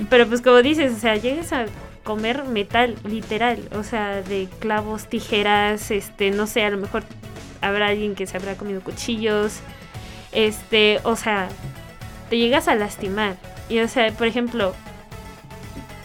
Pero 0.08 0.26
pues 0.26 0.40
como 0.40 0.62
dices, 0.62 0.92
o 0.94 0.98
sea, 0.98 1.16
llegues 1.16 1.52
a 1.52 1.66
comer 2.04 2.44
metal, 2.44 2.96
literal, 3.04 3.58
o 3.74 3.82
sea, 3.82 4.22
de 4.22 4.48
clavos, 4.60 5.08
tijeras, 5.08 5.90
este, 5.90 6.30
no 6.30 6.46
sé, 6.46 6.64
a 6.64 6.70
lo 6.70 6.78
mejor 6.78 7.02
habrá 7.60 7.88
alguien 7.88 8.14
que 8.14 8.26
se 8.26 8.36
habrá 8.36 8.54
comido 8.56 8.80
cuchillos, 8.80 9.60
este, 10.32 11.00
o 11.02 11.16
sea, 11.16 11.48
te 12.30 12.38
llegas 12.38 12.68
a 12.68 12.74
lastimar. 12.74 13.36
Y 13.68 13.80
o 13.80 13.88
sea, 13.88 14.10
por 14.12 14.26
ejemplo, 14.26 14.74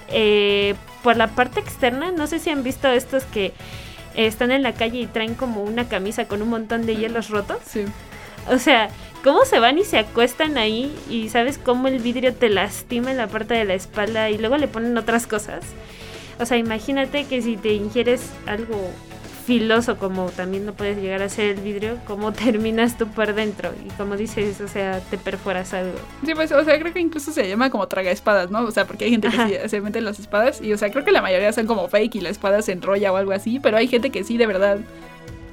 eh, 0.09 0.75
por 1.03 1.17
la 1.17 1.27
parte 1.27 1.59
externa, 1.59 2.11
no 2.11 2.27
sé 2.27 2.39
si 2.39 2.49
han 2.49 2.63
visto 2.63 2.87
estos 2.87 3.23
que 3.25 3.53
están 4.15 4.51
en 4.51 4.63
la 4.63 4.73
calle 4.73 4.99
y 4.99 5.07
traen 5.07 5.35
como 5.35 5.63
una 5.63 5.87
camisa 5.87 6.27
con 6.27 6.41
un 6.41 6.49
montón 6.49 6.85
de 6.85 6.95
hielos 6.95 7.29
rotos. 7.29 7.59
Sí. 7.65 7.85
O 8.49 8.57
sea, 8.57 8.89
¿cómo 9.23 9.45
se 9.45 9.59
van 9.59 9.77
y 9.77 9.83
se 9.83 9.97
acuestan 9.97 10.57
ahí 10.57 10.93
y 11.09 11.29
sabes 11.29 11.57
cómo 11.57 11.87
el 11.87 11.99
vidrio 11.99 12.33
te 12.33 12.49
lastima 12.49 13.11
en 13.11 13.17
la 13.17 13.27
parte 13.27 13.53
de 13.53 13.65
la 13.65 13.73
espalda 13.73 14.29
y 14.29 14.37
luego 14.37 14.57
le 14.57 14.67
ponen 14.67 14.97
otras 14.97 15.27
cosas? 15.27 15.63
O 16.39 16.45
sea, 16.45 16.57
imagínate 16.57 17.25
que 17.25 17.41
si 17.41 17.57
te 17.57 17.73
ingieres 17.73 18.31
algo 18.47 18.89
filoso 19.45 19.97
como 19.97 20.27
también 20.27 20.65
no 20.65 20.73
puedes 20.73 20.97
llegar 20.97 21.21
a 21.21 21.29
ser 21.29 21.57
el 21.57 21.61
vidrio, 21.61 21.97
cómo 22.05 22.31
terminas 22.33 22.97
tú 22.97 23.07
por 23.07 23.33
dentro 23.33 23.73
y 23.85 23.89
como 23.91 24.15
dices, 24.15 24.61
o 24.61 24.67
sea, 24.67 24.99
te 24.99 25.17
perforas 25.17 25.73
algo. 25.73 25.97
Sí, 26.25 26.33
pues, 26.33 26.51
o 26.51 26.63
sea, 26.63 26.79
creo 26.79 26.93
que 26.93 26.99
incluso 26.99 27.31
se 27.31 27.47
llama 27.47 27.69
como 27.69 27.87
traga 27.87 28.11
espadas, 28.11 28.49
¿no? 28.51 28.61
O 28.61 28.71
sea, 28.71 28.85
porque 28.85 29.05
hay 29.05 29.11
gente 29.11 29.29
que 29.29 29.69
se 29.69 29.81
mete 29.81 29.99
en 29.99 30.05
las 30.05 30.19
espadas 30.19 30.61
y, 30.61 30.73
o 30.73 30.77
sea, 30.77 30.91
creo 30.91 31.03
que 31.03 31.11
la 31.11 31.21
mayoría 31.21 31.51
son 31.51 31.67
como 31.67 31.87
fake 31.87 32.15
y 32.15 32.21
la 32.21 32.29
espada 32.29 32.61
se 32.61 32.71
enrolla 32.71 33.11
o 33.11 33.17
algo 33.17 33.31
así, 33.31 33.59
pero 33.59 33.77
hay 33.77 33.87
gente 33.87 34.09
que 34.09 34.23
sí, 34.23 34.37
de 34.37 34.47
verdad, 34.47 34.77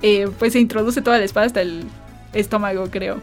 eh, 0.02 0.28
pues 0.38 0.52
se 0.52 0.60
introduce 0.60 1.02
toda 1.02 1.18
la 1.18 1.24
espada 1.24 1.46
hasta 1.46 1.60
el 1.62 1.84
estómago, 2.32 2.88
creo. 2.90 3.20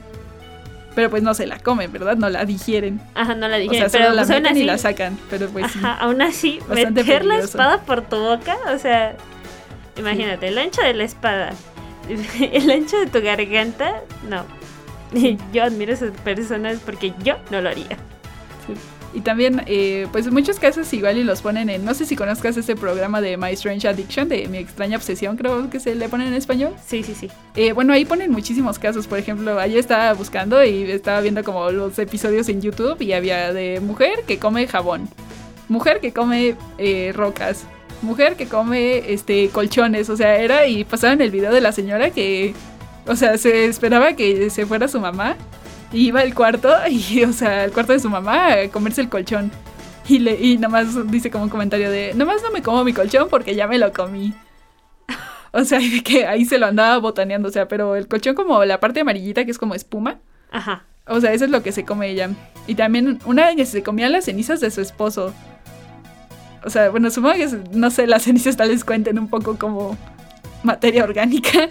Pero 0.95 1.11
pues 1.11 1.21
no 1.21 1.35
se 1.35 1.45
la 1.45 1.59
comen, 1.59 1.91
¿verdad? 1.91 2.17
No 2.17 2.27
la 2.27 2.43
digieren. 2.43 2.99
Ajá, 3.13 3.35
no 3.35 3.47
la 3.47 3.57
digieren. 3.57 3.85
O 3.85 3.89
sea, 3.89 3.99
pero 3.99 4.13
la 4.15 4.23
pues, 4.23 4.29
meten 4.29 4.47
así, 4.47 4.61
y 4.61 4.63
la 4.63 4.77
sacan. 4.79 5.17
Pero 5.29 5.47
pues 5.49 5.71
sí. 5.71 5.77
Ajá, 5.77 5.93
aún 5.93 6.23
así, 6.23 6.59
meter 6.69 7.23
la 7.23 7.37
espada 7.37 7.81
por 7.81 8.01
tu 8.01 8.17
boca, 8.17 8.57
o 8.73 8.79
sea, 8.79 9.15
imagínate, 9.97 10.47
el 10.47 10.57
ancho 10.57 10.81
de 10.81 10.93
la 10.93 11.03
espada, 11.03 11.53
el 12.39 12.71
ancho 12.71 12.99
de 12.99 13.07
tu 13.07 13.21
garganta, 13.21 14.01
no. 14.29 14.45
Yo 15.53 15.63
admiro 15.63 15.91
a 15.91 15.95
esas 15.95 16.11
personas 16.21 16.79
porque 16.85 17.13
yo 17.23 17.35
no 17.49 17.61
lo 17.61 17.69
haría. 17.69 17.97
Sí. 18.65 18.73
Y 19.13 19.21
también, 19.21 19.63
eh, 19.67 20.07
pues 20.11 20.27
en 20.27 20.33
muchos 20.33 20.59
casos 20.59 20.91
igual 20.93 21.17
y 21.17 21.23
los 21.23 21.41
ponen 21.41 21.69
en, 21.69 21.85
no 21.85 21.93
sé 21.93 22.05
si 22.05 22.15
conozcas 22.15 22.57
ese 22.57 22.75
programa 22.75 23.21
de 23.21 23.37
My 23.37 23.51
Strange 23.53 23.87
Addiction, 23.87 24.27
de 24.27 24.47
Mi 24.47 24.57
extraña 24.57 24.97
obsesión, 24.97 25.37
creo 25.37 25.69
que 25.69 25.79
se 25.79 25.95
le 25.95 26.09
ponen 26.09 26.27
en 26.27 26.33
español. 26.33 26.73
Sí, 26.85 27.03
sí, 27.03 27.15
sí. 27.15 27.31
Eh, 27.55 27.71
bueno, 27.71 27.93
ahí 27.93 28.05
ponen 28.05 28.31
muchísimos 28.31 28.77
casos. 28.77 29.07
Por 29.07 29.17
ejemplo, 29.17 29.59
ayer 29.59 29.79
estaba 29.79 30.13
buscando 30.13 30.63
y 30.63 30.91
estaba 30.91 31.21
viendo 31.21 31.43
como 31.43 31.71
los 31.71 31.97
episodios 31.97 32.49
en 32.49 32.61
YouTube 32.61 33.01
y 33.01 33.13
había 33.13 33.53
de 33.53 33.79
mujer 33.79 34.23
que 34.27 34.39
come 34.39 34.67
jabón, 34.67 35.09
mujer 35.69 35.99
que 36.01 36.11
come 36.11 36.55
eh, 36.77 37.11
rocas, 37.15 37.63
mujer 38.01 38.35
que 38.35 38.47
come 38.47 39.13
este 39.13 39.49
colchones. 39.49 40.09
O 40.09 40.17
sea, 40.17 40.37
era 40.37 40.67
y 40.67 40.83
pasaban 40.83 41.21
el 41.21 41.31
video 41.31 41.51
de 41.51 41.61
la 41.61 41.71
señora 41.71 42.11
que, 42.11 42.53
o 43.07 43.15
sea, 43.15 43.37
se 43.37 43.65
esperaba 43.65 44.13
que 44.13 44.49
se 44.49 44.65
fuera 44.65 44.87
su 44.87 44.99
mamá 44.99 45.35
y 45.91 46.07
iba 46.07 46.21
al 46.21 46.33
cuarto 46.33 46.69
y, 46.89 47.23
o 47.23 47.33
sea, 47.33 47.63
al 47.63 47.71
cuarto 47.71 47.93
de 47.93 47.99
su 47.99 48.09
mamá 48.09 48.53
a 48.53 48.69
comerse 48.69 49.01
el 49.01 49.09
colchón. 49.09 49.51
Y, 50.09 50.19
le, 50.19 50.39
y 50.39 50.55
nada 50.57 50.69
más 50.69 51.11
dice 51.11 51.29
como 51.29 51.43
un 51.43 51.49
comentario 51.49 51.91
de, 51.91 52.13
nomás 52.15 52.41
no 52.41 52.49
me 52.51 52.61
como 52.61 52.83
mi 52.85 52.93
colchón 52.93 53.27
porque 53.29 53.55
ya 53.55 53.67
me 53.67 53.77
lo 53.77 53.91
comí. 53.91 54.33
O 55.51 55.63
sea, 55.63 55.79
de 55.79 56.03
que 56.03 56.25
ahí 56.25 56.45
se 56.45 56.57
lo 56.57 56.65
andaba 56.67 56.97
botaneando, 56.99 57.49
o 57.49 57.51
sea, 57.51 57.67
pero 57.67 57.95
el 57.95 58.07
colchón 58.07 58.35
como 58.35 58.63
la 58.65 58.79
parte 58.79 59.01
amarillita 59.01 59.43
que 59.45 59.51
es 59.51 59.57
como 59.57 59.75
espuma, 59.75 60.19
Ajá. 60.51 60.85
o 61.07 61.19
sea, 61.19 61.33
eso 61.33 61.45
es 61.45 61.51
lo 61.51 61.63
que 61.63 61.71
se 61.71 61.83
come 61.83 62.09
ella. 62.09 62.29
Y 62.67 62.75
también 62.75 63.19
una 63.25 63.55
que 63.55 63.65
se 63.65 63.83
comía 63.83 64.09
las 64.09 64.25
cenizas 64.25 64.59
de 64.59 64.71
su 64.71 64.81
esposo. 64.81 65.33
O 66.63 66.69
sea, 66.69 66.89
bueno, 66.89 67.09
supongo 67.11 67.35
que, 67.35 67.47
no 67.71 67.91
sé, 67.91 68.07
las 68.07 68.23
cenizas 68.23 68.57
tal 68.57 68.69
vez 68.69 68.83
cuenten 68.83 69.17
un 69.19 69.29
poco 69.29 69.57
como 69.57 69.97
materia 70.63 71.03
orgánica. 71.03 71.67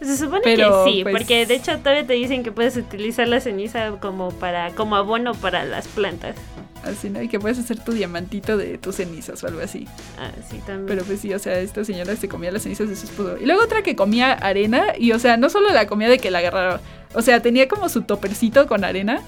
Se 0.00 0.16
supone 0.16 0.40
Pero, 0.42 0.84
que 0.84 0.90
sí, 0.90 1.02
pues- 1.04 1.14
porque 1.16 1.46
de 1.46 1.54
hecho 1.54 1.78
todavía 1.78 2.04
te 2.06 2.14
dicen 2.14 2.42
que 2.42 2.50
puedes 2.50 2.76
utilizar 2.76 3.28
la 3.28 3.40
ceniza 3.40 3.90
como 4.00 4.30
para 4.30 4.70
como 4.74 4.96
abono 4.96 5.32
para 5.34 5.64
las 5.64 5.86
plantas. 5.86 6.34
Así, 6.82 7.08
¿no? 7.10 7.22
Y 7.22 7.28
que 7.28 7.38
puedes 7.38 7.60
hacer 7.60 7.78
tu 7.78 7.92
diamantito 7.92 8.56
de 8.56 8.76
tus 8.78 8.96
cenizas 8.96 9.44
o 9.44 9.46
algo 9.46 9.60
así. 9.60 9.86
Ah, 10.18 10.32
sí, 10.50 10.56
también. 10.66 10.86
Pero 10.86 11.04
pues 11.04 11.20
sí, 11.20 11.32
o 11.32 11.38
sea, 11.38 11.56
esta 11.60 11.84
señora 11.84 12.16
se 12.16 12.28
comía 12.28 12.50
las 12.50 12.62
cenizas 12.64 12.88
de 12.88 12.96
su 12.96 13.06
esposo. 13.06 13.36
Y 13.40 13.46
luego 13.46 13.62
otra 13.62 13.82
que 13.82 13.94
comía 13.94 14.32
arena 14.32 14.86
y, 14.98 15.12
o 15.12 15.20
sea, 15.20 15.36
no 15.36 15.48
solo 15.48 15.70
la 15.70 15.86
comía 15.86 16.08
de 16.08 16.18
que 16.18 16.32
la 16.32 16.38
agarraba, 16.38 16.80
o 17.14 17.22
sea, 17.22 17.40
tenía 17.40 17.68
como 17.68 17.88
su 17.88 18.02
topercito 18.02 18.66
con 18.66 18.82
arena 18.82 19.20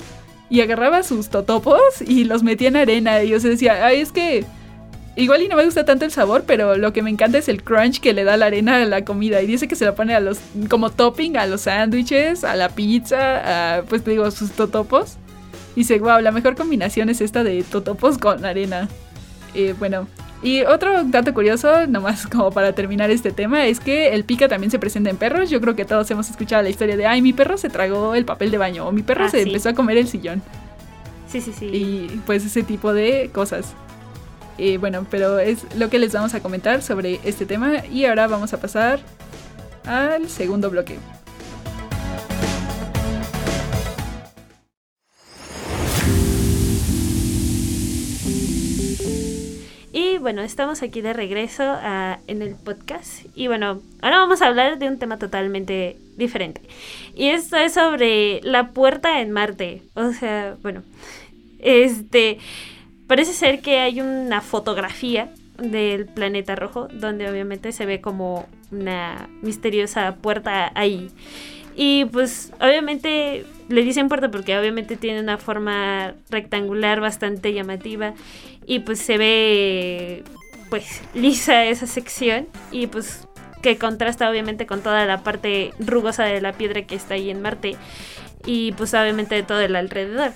y 0.50 0.62
agarraba 0.62 1.04
sus 1.04 1.28
totopos 1.28 1.80
y 2.04 2.24
los 2.24 2.42
metía 2.42 2.66
en 2.66 2.76
arena 2.76 3.22
y, 3.22 3.32
o 3.34 3.38
sea, 3.38 3.50
decía, 3.50 3.86
ay, 3.86 4.00
es 4.00 4.10
que 4.10 4.44
igual 5.16 5.42
y 5.42 5.49
no 5.49 5.56
me 5.56 5.64
gusta 5.64 5.85
tanto 5.85 6.04
el 6.04 6.11
sabor, 6.11 6.44
pero 6.47 6.76
lo 6.76 6.92
que 6.92 7.02
me 7.02 7.11
encanta 7.11 7.38
es 7.38 7.49
el 7.49 7.62
crunch 7.62 8.00
que 8.00 8.12
le 8.12 8.25
da 8.25 8.37
la 8.37 8.47
arena 8.47 8.76
a 8.83 8.85
la 8.85 9.04
comida 9.04 9.40
y 9.42 9.47
dice 9.47 9.68
que 9.68 9.76
se 9.76 9.85
lo 9.85 9.94
pone 9.94 10.14
a 10.14 10.21
los, 10.21 10.38
como 10.68 10.90
topping 10.90 11.37
a 11.37 11.47
los 11.47 11.62
sándwiches, 11.62 12.44
a 12.44 12.56
la 12.56 12.68
pizza, 12.71 13.76
a, 13.78 13.83
pues 13.83 14.02
te 14.04 14.11
digo, 14.12 14.30
sus 14.30 14.50
totopos. 14.52 15.16
Y 15.76 15.80
dice, 15.80 15.99
wow, 15.99 16.21
la 16.21 16.30
mejor 16.30 16.54
combinación 16.56 17.09
es 17.11 17.21
esta 17.21 17.42
de 17.44 17.62
totopos 17.64 18.18
con 18.18 18.44
arena. 18.44 18.88
Eh, 19.54 19.75
bueno, 19.78 20.06
y 20.42 20.62
otro 20.62 21.04
dato 21.04 21.33
curioso, 21.33 21.87
nomás 21.87 22.26
como 22.26 22.50
para 22.50 22.73
terminar 22.75 23.11
este 23.11 23.30
tema, 23.33 23.66
es 23.66 23.80
que 23.80 24.14
el 24.14 24.25
pica 24.25 24.47
también 24.49 24.71
se 24.71 24.78
presenta 24.78 25.11
en 25.11 25.16
perros. 25.16 25.50
Yo 25.50 25.61
creo 25.61 25.75
que 25.75 25.85
todos 25.85 26.11
hemos 26.11 26.28
escuchado 26.30 26.62
la 26.62 26.68
historia 26.68 26.97
de, 26.97 27.06
ay, 27.06 27.23
mi 27.23 27.33
perro 27.33 27.56
se 27.56 27.68
tragó 27.71 28.14
el 28.14 28.25
papel 28.25 28.50
de 28.50 28.59
baño 28.59 28.87
o 28.87 28.92
mi 28.92 29.02
perro 29.02 29.25
Ah, 29.25 29.28
se 29.30 29.42
sí. 29.42 29.49
empezó 29.49 29.71
a 29.71 29.75
comer 29.75 29.97
el 29.97 30.06
sillón. 30.06 30.42
Sí, 31.28 31.40
sí, 31.40 31.52
sí. 31.59 31.66
Y 31.66 32.21
pues 32.26 32.44
ese 32.44 32.62
tipo 32.62 32.92
de 32.92 33.30
cosas. 33.33 33.75
Bueno, 34.78 35.06
pero 35.11 35.38
es 35.38 35.64
lo 35.76 35.90
que 35.90 35.99
les 35.99 36.12
vamos 36.12 36.34
a 36.34 36.40
comentar 36.40 36.82
sobre 36.82 37.20
este 37.25 37.46
tema 37.46 37.84
y 37.87 38.04
ahora 38.04 38.26
vamos 38.26 38.52
a 38.52 38.61
pasar 38.61 39.00
al 39.87 40.28
segundo 40.28 40.70
bloque. 40.70 40.99
Y 49.92 50.18
bueno, 50.18 50.42
estamos 50.42 50.82
aquí 50.82 51.00
de 51.00 51.12
regreso 51.12 51.62
ah, 51.64 52.18
en 52.26 52.42
el 52.42 52.56
podcast. 52.56 53.25
Y 53.34 53.46
bueno, 53.46 53.80
ahora 54.02 54.18
vamos 54.18 54.42
a 54.42 54.49
hablar 54.49 54.78
de 54.78 54.88
un 54.88 54.99
tema 54.99 55.18
totalmente 55.18 55.96
diferente. 56.16 56.61
Y 57.14 57.28
esto 57.28 57.56
es 57.56 57.75
sobre 57.75 58.40
la 58.42 58.70
puerta 58.70 59.20
en 59.20 59.30
Marte. 59.30 59.82
O 59.94 60.12
sea, 60.12 60.56
bueno, 60.62 60.82
este 61.61 62.38
parece 63.06 63.32
ser 63.32 63.61
que 63.61 63.78
hay 63.78 64.00
una 64.00 64.40
fotografía 64.40 65.30
del 65.58 66.06
planeta 66.06 66.56
rojo 66.56 66.88
donde 66.92 67.28
obviamente 67.30 67.73
se 67.73 67.87
ve 67.87 68.00
como 68.00 68.46
una 68.70 69.28
misteriosa 69.42 70.16
puerta 70.16 70.73
ahí. 70.75 71.11
Y 71.76 72.04
pues 72.06 72.52
obviamente 72.61 73.44
le 73.68 73.82
dicen 73.82 74.08
puerta 74.08 74.30
porque 74.30 74.56
obviamente 74.56 74.96
tiene 74.96 75.20
una 75.20 75.38
forma 75.38 76.14
rectangular 76.30 77.00
bastante 77.00 77.52
llamativa 77.52 78.14
y 78.66 78.80
pues 78.80 79.00
se 79.00 79.18
ve 79.18 80.25
pues 80.70 81.02
lisa 81.14 81.64
esa 81.64 81.87
sección 81.87 82.46
y 82.70 82.87
pues 82.87 83.26
que 83.62 83.78
contrasta 83.78 84.30
obviamente 84.30 84.66
con 84.66 84.82
toda 84.82 85.04
la 85.06 85.23
parte 85.23 85.73
rugosa 85.78 86.25
de 86.25 86.40
la 86.40 86.52
piedra 86.52 86.82
que 86.82 86.94
está 86.94 87.14
ahí 87.14 87.30
en 87.30 87.42
Marte 87.42 87.76
y 88.44 88.73
pues 88.73 88.94
obviamente 88.94 89.34
de 89.34 89.42
todo 89.42 89.61
el 89.61 89.75
alrededor. 89.75 90.32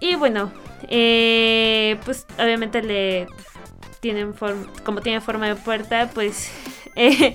Y 0.00 0.14
bueno, 0.14 0.52
eh, 0.88 1.98
pues 2.04 2.26
obviamente 2.38 2.82
le 2.82 3.26
tienen 4.00 4.32
como 4.84 5.00
tiene 5.00 5.20
forma 5.20 5.48
de 5.48 5.56
puerta, 5.56 6.10
pues 6.14 6.50
eh, 6.96 7.34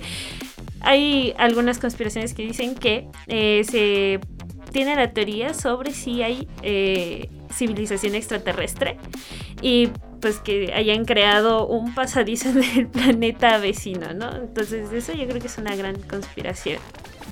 hay 0.80 1.34
algunas 1.38 1.78
conspiraciones 1.78 2.34
que 2.34 2.42
dicen 2.42 2.74
que 2.74 3.08
eh, 3.26 3.64
se 3.64 4.20
tiene 4.72 4.96
la 4.96 5.12
teoría 5.12 5.54
sobre 5.54 5.92
si 5.92 6.22
hay 6.22 6.48
eh, 6.62 7.30
civilización 7.52 8.14
extraterrestre 8.14 8.98
y 9.62 9.88
pues 10.20 10.38
que 10.40 10.72
hayan 10.74 11.04
creado 11.04 11.66
un 11.66 11.94
pasadizo 11.94 12.52
del 12.52 12.88
planeta 12.88 13.58
vecino, 13.58 14.12
¿no? 14.14 14.34
Entonces 14.34 14.92
eso 14.92 15.12
yo 15.12 15.26
creo 15.26 15.40
que 15.40 15.46
es 15.46 15.58
una 15.58 15.76
gran 15.76 16.00
conspiración. 16.02 16.80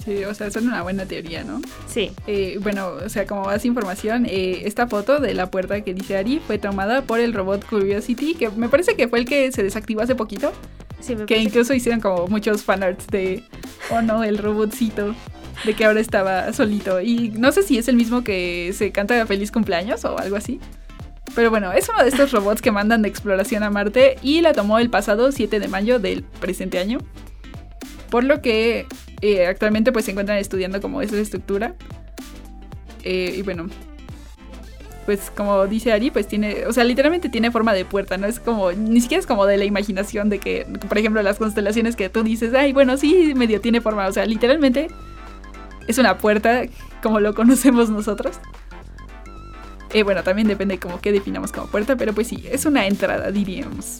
Sí, 0.04 0.24
o 0.24 0.34
sea, 0.34 0.48
es 0.48 0.56
una 0.56 0.82
buena 0.82 1.06
teoría, 1.06 1.44
¿no? 1.44 1.60
Sí. 1.86 2.10
Eh, 2.26 2.58
bueno, 2.60 2.88
o 3.04 3.08
sea, 3.08 3.26
como 3.26 3.44
más 3.44 3.64
información, 3.64 4.26
eh, 4.26 4.62
esta 4.64 4.88
foto 4.88 5.20
de 5.20 5.32
la 5.32 5.50
puerta 5.50 5.80
que 5.82 5.94
dice 5.94 6.16
Ari 6.16 6.40
fue 6.44 6.58
tomada 6.58 7.02
por 7.02 7.20
el 7.20 7.32
robot 7.32 7.64
Curiosity, 7.66 8.34
que 8.34 8.50
me 8.50 8.68
parece 8.68 8.96
que 8.96 9.06
fue 9.06 9.20
el 9.20 9.26
que 9.26 9.52
se 9.52 9.62
desactivó 9.62 10.00
hace 10.00 10.16
poquito. 10.16 10.52
Sí, 11.00 11.14
me 11.14 11.26
que 11.26 11.38
incluso 11.38 11.72
hicieron 11.72 12.00
como 12.00 12.26
muchos 12.26 12.64
fanarts 12.64 13.06
de, 13.08 13.44
oh 13.90 14.02
no, 14.02 14.24
el 14.24 14.38
robotcito, 14.38 15.14
de 15.64 15.74
que 15.74 15.84
ahora 15.84 16.00
estaba 16.00 16.52
solito. 16.52 17.00
Y 17.00 17.30
no 17.30 17.52
sé 17.52 17.62
si 17.62 17.78
es 17.78 17.86
el 17.86 17.94
mismo 17.94 18.24
que 18.24 18.72
se 18.74 18.90
canta 18.90 19.24
feliz 19.26 19.52
cumpleaños 19.52 20.04
o 20.04 20.18
algo 20.18 20.34
así. 20.34 20.58
Pero 21.36 21.50
bueno, 21.50 21.72
es 21.72 21.88
uno 21.88 22.02
de 22.02 22.08
estos 22.08 22.32
robots 22.32 22.60
que 22.60 22.72
mandan 22.72 23.02
de 23.02 23.08
exploración 23.08 23.62
a 23.62 23.70
Marte 23.70 24.16
y 24.20 24.40
la 24.40 24.52
tomó 24.52 24.80
el 24.80 24.90
pasado 24.90 25.30
7 25.30 25.60
de 25.60 25.68
mayo 25.68 26.00
del 26.00 26.24
presente 26.24 26.78
año. 26.78 26.98
Por 28.10 28.24
lo 28.24 28.42
que 28.42 28.86
eh, 29.22 29.46
actualmente 29.46 29.92
pues 29.92 30.04
se 30.04 30.10
encuentran 30.10 30.38
estudiando 30.38 30.80
como 30.80 31.00
esa 31.00 31.18
estructura. 31.18 31.74
Eh, 33.04 33.34
y 33.36 33.42
bueno, 33.42 33.68
pues 35.06 35.30
como 35.34 35.66
dice 35.66 35.92
Ari, 35.92 36.10
pues 36.10 36.28
tiene, 36.28 36.66
o 36.66 36.72
sea, 36.72 36.84
literalmente 36.84 37.28
tiene 37.28 37.50
forma 37.50 37.72
de 37.72 37.84
puerta, 37.84 38.18
¿no? 38.18 38.26
Es 38.26 38.40
como, 38.40 38.72
ni 38.72 39.00
siquiera 39.00 39.20
es 39.20 39.26
como 39.26 39.46
de 39.46 39.56
la 39.56 39.64
imaginación 39.64 40.28
de 40.28 40.38
que, 40.38 40.66
por 40.88 40.98
ejemplo, 40.98 41.22
las 41.22 41.38
constelaciones 41.38 41.96
que 41.96 42.08
tú 42.08 42.22
dices, 42.22 42.52
ay, 42.54 42.72
bueno, 42.72 42.96
sí, 42.96 43.32
medio 43.34 43.60
tiene 43.60 43.80
forma, 43.80 44.06
o 44.06 44.12
sea, 44.12 44.26
literalmente 44.26 44.88
es 45.88 45.98
una 45.98 46.18
puerta 46.18 46.62
como 47.02 47.20
lo 47.20 47.34
conocemos 47.34 47.90
nosotros. 47.90 48.38
Eh, 49.92 50.04
bueno, 50.04 50.22
también 50.22 50.48
depende 50.48 50.78
como 50.78 51.00
qué 51.00 51.12
definamos 51.12 51.52
como 51.52 51.66
puerta, 51.66 51.96
pero 51.96 52.12
pues 52.12 52.28
sí, 52.28 52.44
es 52.50 52.64
una 52.64 52.86
entrada, 52.86 53.30
diríamos. 53.30 53.98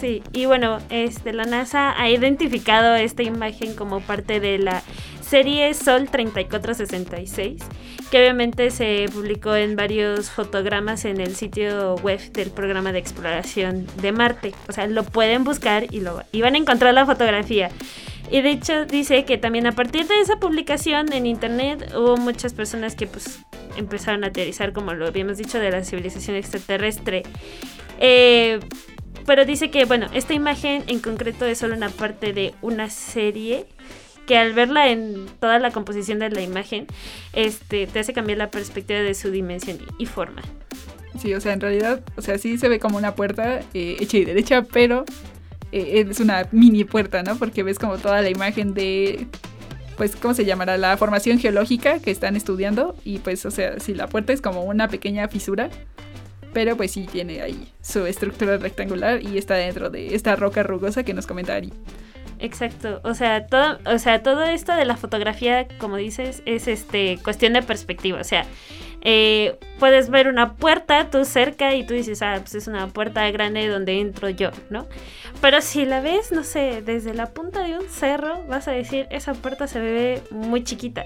Sí, 0.00 0.22
y 0.32 0.46
bueno, 0.46 0.78
este, 0.90 1.32
la 1.32 1.44
NASA 1.44 2.00
ha 2.00 2.08
identificado 2.08 2.94
esta 2.94 3.24
imagen 3.24 3.74
como 3.74 4.00
parte 4.00 4.38
de 4.38 4.58
la 4.58 4.82
serie 5.20 5.74
Sol 5.74 6.08
3466, 6.08 7.60
que 8.08 8.18
obviamente 8.18 8.70
se 8.70 9.06
publicó 9.12 9.56
en 9.56 9.74
varios 9.74 10.30
fotogramas 10.30 11.04
en 11.04 11.20
el 11.20 11.34
sitio 11.34 11.96
web 11.96 12.20
del 12.32 12.50
programa 12.50 12.92
de 12.92 13.00
exploración 13.00 13.86
de 14.00 14.12
Marte. 14.12 14.54
O 14.68 14.72
sea, 14.72 14.86
lo 14.86 15.02
pueden 15.02 15.42
buscar 15.42 15.92
y, 15.92 16.00
lo, 16.00 16.22
y 16.30 16.42
van 16.42 16.54
a 16.54 16.58
encontrar 16.58 16.94
la 16.94 17.04
fotografía. 17.04 17.70
Y 18.30 18.40
de 18.42 18.50
hecho 18.50 18.84
dice 18.84 19.24
que 19.24 19.36
también 19.36 19.66
a 19.66 19.72
partir 19.72 20.06
de 20.06 20.20
esa 20.20 20.36
publicación 20.36 21.12
en 21.12 21.26
internet 21.26 21.92
hubo 21.96 22.16
muchas 22.16 22.52
personas 22.52 22.94
que 22.94 23.08
pues 23.08 23.40
empezaron 23.76 24.22
a 24.22 24.30
teorizar, 24.30 24.72
como 24.72 24.94
lo 24.94 25.08
habíamos 25.08 25.38
dicho, 25.38 25.58
de 25.58 25.72
la 25.72 25.82
civilización 25.82 26.36
extraterrestre. 26.36 27.24
Eh, 28.00 28.60
pero 29.28 29.44
dice 29.44 29.70
que, 29.70 29.84
bueno, 29.84 30.06
esta 30.14 30.32
imagen 30.32 30.84
en 30.86 31.00
concreto 31.00 31.44
es 31.44 31.58
solo 31.58 31.76
una 31.76 31.90
parte 31.90 32.32
de 32.32 32.54
una 32.62 32.88
serie 32.88 33.66
que 34.26 34.38
al 34.38 34.54
verla 34.54 34.88
en 34.88 35.26
toda 35.38 35.58
la 35.58 35.70
composición 35.70 36.18
de 36.18 36.30
la 36.30 36.40
imagen, 36.40 36.86
este, 37.34 37.86
te 37.86 37.98
hace 37.98 38.14
cambiar 38.14 38.38
la 38.38 38.50
perspectiva 38.50 39.00
de 39.00 39.12
su 39.12 39.30
dimensión 39.30 39.80
y 39.98 40.06
forma. 40.06 40.40
Sí, 41.20 41.34
o 41.34 41.42
sea, 41.42 41.52
en 41.52 41.60
realidad, 41.60 42.00
o 42.16 42.22
sea, 42.22 42.38
sí 42.38 42.56
se 42.56 42.70
ve 42.70 42.78
como 42.78 42.96
una 42.96 43.14
puerta 43.14 43.60
eh, 43.74 43.98
hecha 44.00 44.16
y 44.16 44.24
derecha, 44.24 44.62
pero 44.62 45.04
eh, 45.72 46.06
es 46.08 46.20
una 46.20 46.48
mini 46.50 46.84
puerta, 46.84 47.22
¿no? 47.22 47.36
Porque 47.36 47.62
ves 47.62 47.78
como 47.78 47.98
toda 47.98 48.22
la 48.22 48.30
imagen 48.30 48.72
de, 48.72 49.26
pues, 49.98 50.16
¿cómo 50.16 50.32
se 50.32 50.46
llamará? 50.46 50.78
La 50.78 50.96
formación 50.96 51.38
geológica 51.38 51.98
que 51.98 52.10
están 52.10 52.34
estudiando 52.34 52.96
y 53.04 53.18
pues, 53.18 53.44
o 53.44 53.50
sea, 53.50 53.78
si 53.78 53.92
la 53.92 54.06
puerta 54.06 54.32
es 54.32 54.40
como 54.40 54.62
una 54.62 54.88
pequeña 54.88 55.28
fisura, 55.28 55.68
pero 56.52 56.76
pues 56.76 56.92
sí 56.92 57.06
tiene 57.10 57.42
ahí 57.42 57.72
su 57.80 58.06
estructura 58.06 58.56
rectangular 58.56 59.22
y 59.22 59.38
está 59.38 59.54
dentro 59.54 59.90
de 59.90 60.14
esta 60.14 60.36
roca 60.36 60.62
rugosa 60.62 61.02
que 61.02 61.14
nos 61.14 61.26
comenta 61.26 61.54
Ari. 61.54 61.72
Exacto, 62.40 63.00
o 63.02 63.14
sea, 63.14 63.46
todo, 63.46 63.78
o 63.84 63.98
sea, 63.98 64.22
todo 64.22 64.44
esto 64.44 64.74
de 64.74 64.84
la 64.84 64.96
fotografía, 64.96 65.66
como 65.78 65.96
dices, 65.96 66.42
es 66.46 66.68
este 66.68 67.18
cuestión 67.24 67.52
de 67.52 67.62
perspectiva, 67.62 68.20
o 68.20 68.24
sea, 68.24 68.44
eh, 69.02 69.58
puedes 69.78 70.10
ver 70.10 70.28
una 70.28 70.54
puerta 70.54 71.10
tú 71.10 71.24
cerca 71.24 71.74
y 71.74 71.86
tú 71.86 71.94
dices, 71.94 72.20
ah, 72.22 72.36
pues 72.40 72.54
es 72.54 72.66
una 72.66 72.88
puerta 72.88 73.30
grande 73.30 73.68
donde 73.68 74.00
entro 74.00 74.28
yo, 74.28 74.50
¿no? 74.70 74.86
Pero 75.40 75.60
si 75.60 75.84
la 75.84 76.00
ves, 76.00 76.32
no 76.32 76.42
sé, 76.42 76.82
desde 76.82 77.14
la 77.14 77.26
punta 77.26 77.62
de 77.62 77.78
un 77.78 77.88
cerro, 77.88 78.42
vas 78.48 78.66
a 78.66 78.72
decir, 78.72 79.06
esa 79.10 79.34
puerta 79.34 79.68
se 79.68 79.80
ve 79.80 80.22
muy 80.30 80.64
chiquita. 80.64 81.04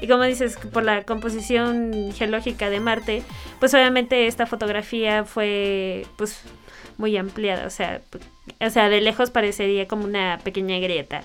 Y 0.00 0.08
como 0.08 0.24
dices, 0.24 0.56
por 0.72 0.82
la 0.82 1.04
composición 1.04 2.12
geológica 2.12 2.70
de 2.70 2.80
Marte, 2.80 3.22
pues 3.60 3.72
obviamente 3.74 4.26
esta 4.26 4.46
fotografía 4.46 5.24
fue, 5.24 6.06
pues, 6.16 6.42
muy 6.96 7.16
ampliada, 7.16 7.66
o 7.66 7.70
sea, 7.70 8.00
o 8.60 8.70
sea, 8.70 8.88
de 8.88 9.00
lejos 9.00 9.30
parecería 9.30 9.86
como 9.86 10.04
una 10.04 10.40
pequeña 10.42 10.78
grieta. 10.78 11.22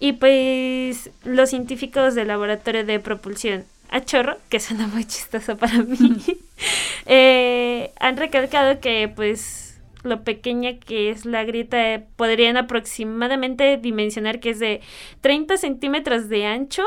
Y 0.00 0.14
pues 0.14 1.10
los 1.22 1.50
científicos 1.50 2.16
del 2.16 2.26
laboratorio 2.26 2.84
de 2.84 2.98
propulsión 2.98 3.64
a 3.92 4.00
chorro, 4.04 4.38
que 4.48 4.58
suena 4.58 4.86
muy 4.88 5.04
chistoso 5.04 5.56
para 5.56 5.82
mí, 5.82 6.22
eh, 7.06 7.92
han 8.00 8.16
recalcado 8.16 8.80
que 8.80 9.12
pues 9.14 9.80
lo 10.02 10.24
pequeña 10.24 10.78
que 10.78 11.10
es 11.10 11.24
la 11.26 11.44
grieta 11.44 12.02
podrían 12.16 12.56
aproximadamente 12.56 13.76
dimensionar 13.76 14.40
que 14.40 14.50
es 14.50 14.58
de 14.58 14.80
30 15.20 15.58
centímetros 15.58 16.28
de 16.28 16.46
ancho 16.46 16.82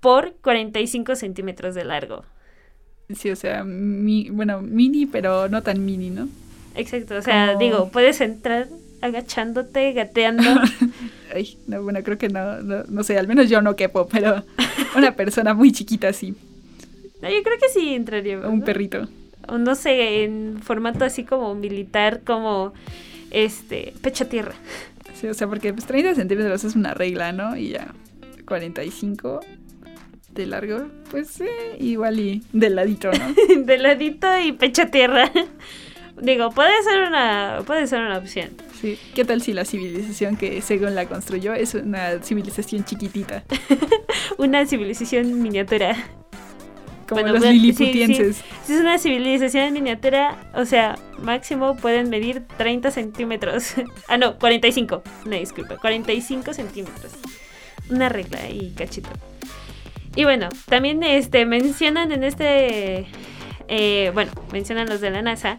por 0.00 0.34
45 0.40 1.16
centímetros 1.16 1.74
de 1.74 1.84
largo. 1.84 2.24
Sí, 3.14 3.28
o 3.30 3.36
sea, 3.36 3.64
mi, 3.64 4.30
bueno, 4.30 4.62
mini, 4.62 5.04
pero 5.06 5.48
no 5.48 5.62
tan 5.62 5.84
mini, 5.84 6.10
¿no? 6.10 6.28
Exacto, 6.76 7.16
o 7.16 7.22
sea, 7.22 7.48
Como- 7.48 7.58
digo, 7.58 7.90
puedes 7.90 8.20
entrar 8.20 8.68
agachándote, 9.02 9.92
gateando. 9.92 10.44
Ay, 11.34 11.58
no, 11.66 11.82
bueno, 11.82 12.02
creo 12.02 12.18
que 12.18 12.28
no, 12.28 12.60
no, 12.62 12.84
no 12.88 13.02
sé, 13.02 13.18
al 13.18 13.26
menos 13.28 13.48
yo 13.50 13.60
no 13.62 13.74
quepo, 13.76 14.08
pero 14.08 14.44
una 14.96 15.14
persona 15.14 15.54
muy 15.54 15.72
chiquita 15.72 16.12
sí, 16.12 16.34
No, 17.22 17.28
yo 17.30 17.42
creo 17.42 17.58
que 17.58 17.68
sí 17.68 17.94
entraría. 17.94 18.38
un 18.40 18.62
perrito. 18.62 19.08
O 19.48 19.58
no 19.58 19.74
sé, 19.74 20.24
en 20.24 20.60
formato 20.62 21.04
así 21.04 21.24
como 21.24 21.54
militar, 21.54 22.20
como 22.24 22.72
este, 23.30 23.94
pecho 24.02 24.24
a 24.24 24.28
tierra. 24.28 24.54
Sí, 25.14 25.26
o 25.26 25.34
sea, 25.34 25.48
porque 25.48 25.72
pues 25.72 25.86
30 25.86 26.14
centímetros 26.14 26.64
es 26.64 26.76
una 26.76 26.94
regla, 26.94 27.32
¿no? 27.32 27.56
Y 27.56 27.70
ya 27.70 27.92
45 28.46 29.40
de 30.34 30.46
largo, 30.46 30.86
pues 31.10 31.40
eh, 31.40 31.48
igual 31.78 32.20
y 32.20 32.42
de 32.52 32.70
ladito, 32.70 33.10
¿no? 33.12 33.64
de 33.64 33.78
ladito 33.78 34.26
y 34.40 34.52
pecho 34.52 34.82
a 34.82 34.86
tierra. 34.86 35.30
Digo, 36.20 36.50
puede 36.50 36.82
ser 36.82 37.08
una, 37.08 37.62
puede 37.66 37.86
ser 37.86 38.00
una 38.00 38.18
opción. 38.18 38.50
Sí. 38.80 38.98
¿Qué 39.14 39.24
tal 39.24 39.40
si 39.40 39.52
la 39.52 39.64
civilización 39.64 40.36
que 40.36 40.60
según 40.60 40.94
la 40.94 41.06
construyó 41.06 41.54
es 41.54 41.74
una 41.74 42.22
civilización 42.22 42.84
chiquitita? 42.84 43.44
Una 44.38 44.66
civilización 44.66 45.42
miniatura. 45.42 45.96
Como 47.08 47.22
Bueno, 47.22 47.32
los 47.32 47.40
bueno, 47.40 47.52
sí, 47.52 47.60
liliputienses. 47.60 48.42
Si 48.64 48.72
es 48.72 48.80
una 48.80 48.98
civilización 48.98 49.72
miniatura, 49.72 50.50
o 50.54 50.64
sea, 50.64 50.96
máximo 51.18 51.76
pueden 51.76 52.08
medir 52.08 52.44
30 52.56 52.90
centímetros. 52.90 53.74
ah, 54.08 54.16
no, 54.16 54.38
45. 54.38 55.02
No, 55.26 55.30
disculpa, 55.36 55.76
45 55.76 56.54
centímetros. 56.54 57.12
Una 57.90 58.08
regla 58.08 58.48
y 58.48 58.70
cachito. 58.70 59.10
Y 60.16 60.24
bueno, 60.24 60.48
también 60.66 61.02
este, 61.02 61.44
mencionan 61.44 62.12
en 62.12 62.24
este. 62.24 63.06
eh, 63.68 64.10
bueno, 64.14 64.30
mencionan 64.52 64.88
los 64.88 65.00
de 65.00 65.10
la 65.10 65.22
NASA 65.22 65.56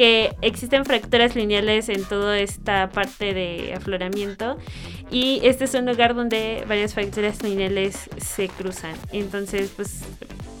que 0.00 0.34
existen 0.40 0.86
fracturas 0.86 1.36
lineales 1.36 1.90
en 1.90 2.02
toda 2.04 2.38
esta 2.38 2.88
parte 2.88 3.34
de 3.34 3.74
afloramiento 3.76 4.56
y 5.10 5.40
este 5.42 5.64
es 5.64 5.74
un 5.74 5.84
lugar 5.84 6.14
donde 6.14 6.64
varias 6.66 6.94
fracturas 6.94 7.42
lineales 7.42 8.08
se 8.16 8.48
cruzan. 8.48 8.94
Entonces, 9.12 9.70
pues, 9.76 10.00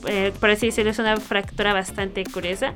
eh, 0.06 0.34
por 0.38 0.50
así 0.50 0.66
decirlo, 0.66 0.90
es 0.90 0.98
una 0.98 1.16
fractura 1.16 1.72
bastante 1.72 2.22
curiosa. 2.24 2.74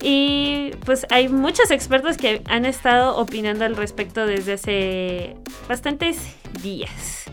Y 0.00 0.70
pues 0.84 1.06
hay 1.10 1.28
muchos 1.28 1.72
expertos 1.72 2.16
que 2.16 2.40
han 2.44 2.66
estado 2.66 3.16
opinando 3.16 3.64
al 3.64 3.74
respecto 3.74 4.28
desde 4.28 4.52
hace 4.52 5.36
bastantes 5.68 6.18
días. 6.62 7.24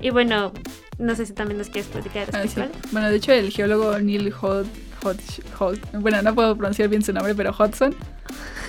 Y 0.00 0.10
bueno, 0.10 0.52
no 0.98 1.16
sé 1.16 1.26
si 1.26 1.32
también 1.32 1.58
nos 1.58 1.68
quieres 1.68 1.90
platicar 1.90 2.28
Ah, 2.32 2.46
sí. 2.46 2.60
Bueno, 2.92 3.10
de 3.10 3.16
hecho 3.16 3.32
el 3.32 3.50
geólogo 3.50 3.98
Neil 3.98 4.32
Hod, 4.40 4.66
Hod- 5.02 5.78
bueno, 6.00 6.22
no 6.22 6.34
puedo 6.34 6.56
pronunciar 6.56 6.88
bien 6.88 7.02
su 7.02 7.12
nombre, 7.12 7.34
pero 7.34 7.52
Hodgson, 7.56 7.94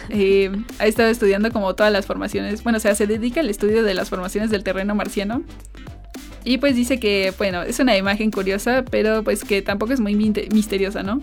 eh, 0.09 0.51
ha 0.79 0.87
estado 0.87 1.09
estudiando 1.09 1.51
como 1.51 1.75
todas 1.75 1.91
las 1.91 2.05
formaciones, 2.05 2.63
bueno, 2.63 2.77
o 2.77 2.81
sea, 2.81 2.95
se 2.95 3.07
dedica 3.07 3.39
al 3.41 3.49
estudio 3.49 3.83
de 3.83 3.93
las 3.93 4.09
formaciones 4.09 4.49
del 4.49 4.63
terreno 4.63 4.95
marciano. 4.95 5.43
Y 6.45 6.57
pues 6.57 6.75
dice 6.75 6.99
que, 6.99 7.33
bueno, 7.37 7.61
es 7.63 7.79
una 7.79 7.97
imagen 7.97 8.31
curiosa, 8.31 8.83
pero 8.89 9.23
pues 9.23 9.43
que 9.43 9.61
tampoco 9.61 9.93
es 9.93 9.99
muy 9.99 10.15
misteriosa, 10.15 11.03
¿no? 11.03 11.21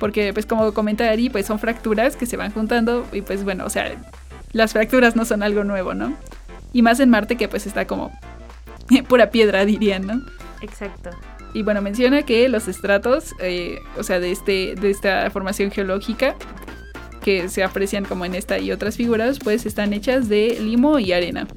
Porque 0.00 0.32
pues 0.32 0.46
como 0.46 0.72
comenta 0.72 1.08
Ari, 1.10 1.28
pues 1.30 1.46
son 1.46 1.58
fracturas 1.58 2.16
que 2.16 2.26
se 2.26 2.36
van 2.36 2.52
juntando 2.52 3.06
y 3.12 3.20
pues 3.22 3.44
bueno, 3.44 3.64
o 3.66 3.70
sea, 3.70 3.94
las 4.52 4.72
fracturas 4.72 5.14
no 5.14 5.24
son 5.24 5.42
algo 5.42 5.62
nuevo, 5.64 5.94
¿no? 5.94 6.16
Y 6.72 6.82
más 6.82 7.00
en 7.00 7.10
Marte 7.10 7.36
que 7.36 7.48
pues 7.48 7.66
está 7.66 7.86
como 7.86 8.10
pura 9.08 9.30
piedra, 9.30 9.64
dirían, 9.64 10.06
¿no? 10.06 10.22
Exacto. 10.62 11.10
Y 11.56 11.62
bueno, 11.62 11.80
menciona 11.80 12.20
que 12.22 12.50
los 12.50 12.68
estratos, 12.68 13.34
eh, 13.40 13.78
o 13.96 14.02
sea, 14.02 14.20
de, 14.20 14.30
este, 14.30 14.74
de 14.74 14.90
esta 14.90 15.30
formación 15.30 15.70
geológica, 15.70 16.36
que 17.22 17.48
se 17.48 17.64
aprecian 17.64 18.04
como 18.04 18.26
en 18.26 18.34
esta 18.34 18.58
y 18.58 18.72
otras 18.72 18.94
figuras, 18.98 19.38
pues 19.38 19.64
están 19.64 19.94
hechas 19.94 20.28
de 20.28 20.58
limo 20.60 20.98
y 20.98 21.14
arena. 21.14 21.48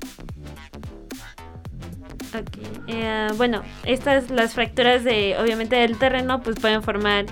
Eh, 2.88 3.27
bueno, 3.35 3.62
estas, 3.83 4.29
las 4.29 4.53
fracturas 4.53 5.03
de, 5.03 5.35
obviamente, 5.38 5.75
del 5.75 5.97
terreno, 5.97 6.41
pues 6.43 6.57
pueden 6.62 6.81
formar 6.81 7.25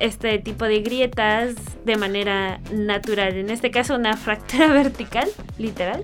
este 0.00 0.40
tipo 0.40 0.64
de 0.64 0.80
grietas 0.80 1.54
de 1.84 1.94
manera 1.94 2.60
natural. 2.72 3.34
En 3.34 3.50
este 3.50 3.70
caso, 3.70 3.94
una 3.94 4.16
fractura 4.16 4.66
vertical, 4.72 5.28
literal 5.58 6.02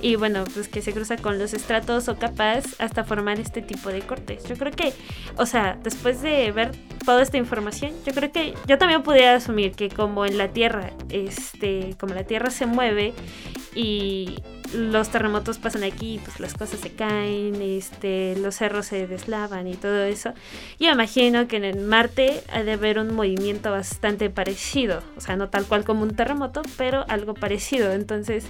y 0.00 0.16
bueno, 0.16 0.44
pues 0.52 0.68
que 0.68 0.82
se 0.82 0.92
cruza 0.92 1.16
con 1.16 1.38
los 1.38 1.54
estratos 1.54 2.08
o 2.08 2.16
capas 2.16 2.76
hasta 2.78 3.04
formar 3.04 3.40
este 3.40 3.62
tipo 3.62 3.88
de 3.90 4.00
cortes. 4.00 4.44
Yo 4.44 4.56
creo 4.56 4.72
que, 4.72 4.92
o 5.36 5.46
sea, 5.46 5.78
después 5.82 6.20
de 6.22 6.52
ver 6.52 6.72
toda 7.04 7.22
esta 7.22 7.38
información, 7.38 7.92
yo 8.04 8.12
creo 8.12 8.30
que 8.30 8.54
yo 8.66 8.78
también 8.78 9.02
podría 9.02 9.34
asumir 9.34 9.72
que 9.72 9.88
como 9.88 10.26
en 10.26 10.38
la 10.38 10.48
Tierra, 10.48 10.92
este, 11.08 11.94
como 11.98 12.14
la 12.14 12.24
Tierra 12.24 12.50
se 12.50 12.66
mueve 12.66 13.14
y 13.74 14.36
los 14.74 15.10
terremotos 15.10 15.58
pasan 15.58 15.84
aquí, 15.84 16.20
pues 16.24 16.40
las 16.40 16.54
cosas 16.54 16.80
se 16.80 16.90
caen, 16.90 17.60
este, 17.62 18.36
los 18.36 18.56
cerros 18.56 18.86
se 18.86 19.06
deslavan 19.06 19.66
y 19.68 19.74
todo 19.74 20.04
eso. 20.04 20.32
Yo 20.78 20.90
imagino 20.90 21.46
que 21.48 21.56
en 21.56 21.64
el 21.64 21.78
Marte 21.78 22.42
ha 22.52 22.62
de 22.62 22.72
haber 22.72 22.98
un 22.98 23.14
movimiento 23.14 23.70
bastante 23.70 24.28
parecido, 24.28 25.02
o 25.16 25.20
sea, 25.20 25.36
no 25.36 25.48
tal 25.48 25.64
cual 25.66 25.84
como 25.84 26.02
un 26.02 26.14
terremoto, 26.14 26.62
pero 26.76 27.04
algo 27.08 27.34
parecido. 27.34 27.92
Entonces, 27.92 28.44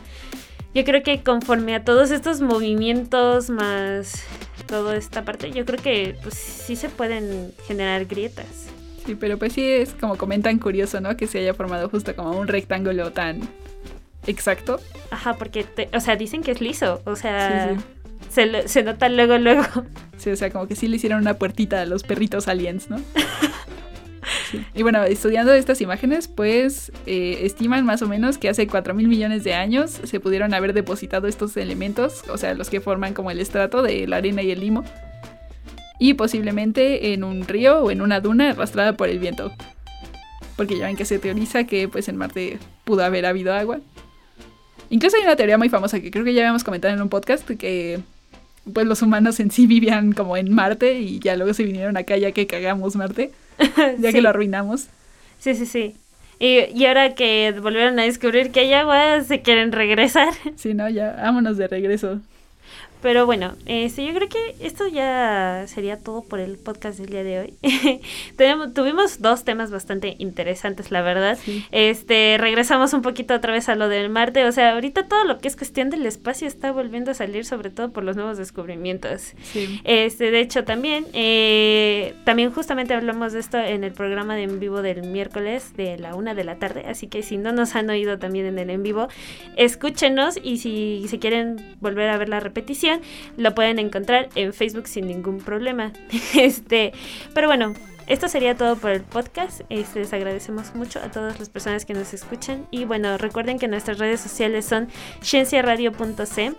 yo 0.76 0.84
creo 0.84 1.02
que 1.02 1.22
conforme 1.22 1.74
a 1.74 1.84
todos 1.84 2.10
estos 2.10 2.42
movimientos 2.42 3.48
más 3.48 4.22
toda 4.66 4.94
esta 4.94 5.24
parte, 5.24 5.50
yo 5.50 5.64
creo 5.64 5.82
que 5.82 6.18
pues 6.22 6.34
sí 6.34 6.76
se 6.76 6.90
pueden 6.90 7.54
generar 7.66 8.04
grietas. 8.04 8.66
Sí, 9.06 9.14
pero 9.14 9.38
pues 9.38 9.54
sí 9.54 9.64
es 9.64 9.94
como 9.94 10.18
comentan 10.18 10.58
curioso, 10.58 11.00
¿no? 11.00 11.16
Que 11.16 11.26
se 11.28 11.38
haya 11.38 11.54
formado 11.54 11.88
justo 11.88 12.14
como 12.14 12.38
un 12.38 12.46
rectángulo 12.46 13.10
tan 13.10 13.40
exacto. 14.26 14.78
Ajá, 15.10 15.32
porque, 15.38 15.64
o 15.94 16.00
sea, 16.00 16.16
dicen 16.16 16.42
que 16.42 16.50
es 16.50 16.60
liso, 16.60 17.00
o 17.06 17.16
sea, 17.16 17.74
Se, 18.28 18.68
se 18.68 18.82
nota 18.82 19.08
luego, 19.08 19.38
luego. 19.38 19.64
Sí, 20.18 20.28
o 20.28 20.36
sea, 20.36 20.50
como 20.50 20.66
que 20.66 20.76
sí 20.76 20.88
le 20.88 20.96
hicieron 20.96 21.22
una 21.22 21.38
puertita 21.38 21.80
a 21.80 21.86
los 21.86 22.02
perritos 22.02 22.48
aliens, 22.48 22.90
¿no? 22.90 23.00
Y 24.74 24.82
bueno, 24.82 25.02
estudiando 25.04 25.52
estas 25.52 25.80
imágenes, 25.80 26.28
pues 26.28 26.92
eh, 27.06 27.40
estiman 27.42 27.84
más 27.84 28.02
o 28.02 28.08
menos 28.08 28.38
que 28.38 28.48
hace 28.48 28.66
4 28.66 28.94
mil 28.94 29.08
millones 29.08 29.44
de 29.44 29.54
años 29.54 29.90
se 29.90 30.20
pudieron 30.20 30.54
haber 30.54 30.72
depositado 30.72 31.26
estos 31.26 31.56
elementos, 31.56 32.22
o 32.28 32.38
sea, 32.38 32.54
los 32.54 32.70
que 32.70 32.80
forman 32.80 33.14
como 33.14 33.30
el 33.30 33.40
estrato 33.40 33.82
de 33.82 34.06
la 34.06 34.16
arena 34.16 34.42
y 34.42 34.50
el 34.50 34.60
limo, 34.60 34.84
y 35.98 36.14
posiblemente 36.14 37.12
en 37.12 37.24
un 37.24 37.46
río 37.46 37.80
o 37.80 37.90
en 37.90 38.02
una 38.02 38.20
duna 38.20 38.50
arrastrada 38.50 38.96
por 38.96 39.08
el 39.08 39.18
viento. 39.18 39.52
Porque 40.56 40.78
ya 40.78 40.86
ven 40.86 40.96
que 40.96 41.04
se 41.04 41.18
teoriza 41.18 41.64
que 41.64 41.88
pues 41.88 42.08
en 42.08 42.16
Marte 42.16 42.58
pudo 42.84 43.04
haber 43.04 43.26
habido 43.26 43.52
agua. 43.52 43.80
Incluso 44.90 45.16
hay 45.16 45.24
una 45.24 45.36
teoría 45.36 45.58
muy 45.58 45.68
famosa 45.68 46.00
que 46.00 46.10
creo 46.10 46.24
que 46.24 46.32
ya 46.32 46.42
habíamos 46.42 46.64
comentado 46.64 46.94
en 46.94 47.02
un 47.02 47.08
podcast 47.08 47.48
que 47.48 48.00
pues 48.72 48.86
los 48.86 49.02
humanos 49.02 49.38
en 49.40 49.50
sí 49.50 49.66
vivían 49.66 50.12
como 50.12 50.36
en 50.36 50.52
Marte 50.52 51.00
y 51.00 51.18
ya 51.18 51.36
luego 51.36 51.54
se 51.54 51.64
vinieron 51.64 51.96
acá 51.96 52.16
ya 52.16 52.32
que 52.32 52.46
cagamos 52.46 52.96
Marte. 52.96 53.32
ya 53.98 54.12
que 54.12 54.20
lo 54.20 54.28
arruinamos. 54.28 54.88
Sí, 55.38 55.54
sí, 55.54 55.66
sí. 55.66 55.96
Y, 56.38 56.66
y, 56.74 56.86
ahora 56.86 57.14
que 57.14 57.54
volvieron 57.62 57.98
a 57.98 58.02
descubrir 58.02 58.50
que 58.50 58.60
hay 58.60 58.72
agua, 58.74 59.22
se 59.22 59.40
quieren 59.40 59.72
regresar. 59.72 60.34
Sí, 60.56 60.74
no, 60.74 60.88
ya, 60.88 61.12
vámonos 61.12 61.56
de 61.56 61.66
regreso. 61.66 62.20
Pero 63.06 63.24
bueno, 63.24 63.54
este, 63.66 64.04
yo 64.04 64.12
creo 64.14 64.28
que 64.28 64.56
esto 64.58 64.88
ya 64.88 65.66
sería 65.68 65.96
todo 65.96 66.22
por 66.22 66.40
el 66.40 66.58
podcast 66.58 66.98
del 66.98 67.08
día 67.08 67.22
de 67.22 67.38
hoy. 67.38 67.54
tuvimos 68.74 69.22
dos 69.22 69.44
temas 69.44 69.70
bastante 69.70 70.16
interesantes, 70.18 70.90
la 70.90 71.02
verdad. 71.02 71.38
Este, 71.70 72.36
regresamos 72.36 72.94
un 72.94 73.02
poquito 73.02 73.34
otra 73.34 73.52
vez 73.52 73.68
a 73.68 73.76
lo 73.76 73.88
del 73.88 74.10
Marte. 74.10 74.44
O 74.44 74.50
sea, 74.50 74.72
ahorita 74.72 75.06
todo 75.06 75.22
lo 75.22 75.38
que 75.38 75.46
es 75.46 75.54
cuestión 75.54 75.88
del 75.88 76.04
espacio 76.04 76.48
está 76.48 76.72
volviendo 76.72 77.12
a 77.12 77.14
salir, 77.14 77.44
sobre 77.44 77.70
todo 77.70 77.92
por 77.92 78.02
los 78.02 78.16
nuevos 78.16 78.38
descubrimientos. 78.38 79.34
Este, 79.84 80.32
de 80.32 80.40
hecho, 80.40 80.64
también, 80.64 81.06
eh, 81.12 82.12
también 82.24 82.50
justamente 82.50 82.92
hablamos 82.92 83.34
de 83.34 83.38
esto 83.38 83.56
en 83.56 83.84
el 83.84 83.92
programa 83.92 84.34
de 84.34 84.42
en 84.42 84.58
vivo 84.58 84.82
del 84.82 85.02
miércoles 85.02 85.76
de 85.76 85.96
la 85.96 86.16
una 86.16 86.34
de 86.34 86.42
la 86.42 86.56
tarde. 86.56 86.82
Así 86.88 87.06
que 87.06 87.22
si 87.22 87.36
no 87.36 87.52
nos 87.52 87.76
han 87.76 87.88
oído 87.88 88.18
también 88.18 88.46
en 88.46 88.58
el 88.58 88.68
en 88.68 88.82
vivo, 88.82 89.06
escúchenos 89.54 90.40
y 90.42 90.58
si 90.58 91.06
se 91.06 91.20
quieren 91.20 91.76
volver 91.78 92.08
a 92.08 92.18
ver 92.18 92.28
la 92.28 92.40
repetición 92.40 92.95
lo 93.36 93.54
pueden 93.54 93.78
encontrar 93.78 94.28
en 94.34 94.52
Facebook 94.52 94.88
sin 94.88 95.06
ningún 95.06 95.38
problema. 95.38 95.92
este, 96.34 96.92
pero 97.34 97.46
bueno, 97.48 97.74
esto 98.06 98.28
sería 98.28 98.56
todo 98.56 98.76
por 98.76 98.92
el 98.92 99.02
podcast. 99.02 99.62
Este, 99.68 100.00
les 100.00 100.12
agradecemos 100.12 100.74
mucho 100.74 101.00
a 101.00 101.10
todas 101.10 101.38
las 101.38 101.48
personas 101.48 101.84
que 101.84 101.94
nos 101.94 102.14
escuchan. 102.14 102.66
Y 102.70 102.84
bueno, 102.84 103.18
recuerden 103.18 103.58
que 103.58 103.66
nuestras 103.66 103.98
redes 103.98 104.20
sociales 104.20 104.64
son 104.64 104.88
cienciaradio.c. 105.22 106.54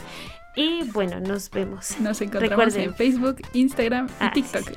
Y 0.56 0.84
bueno, 0.92 1.20
nos 1.20 1.50
vemos. 1.50 2.00
Nos 2.00 2.20
encontramos 2.22 2.76
en 2.76 2.94
Facebook, 2.96 3.38
Instagram 3.54 4.08
y 4.08 4.12
ah, 4.20 4.32
TikTok. 4.34 4.72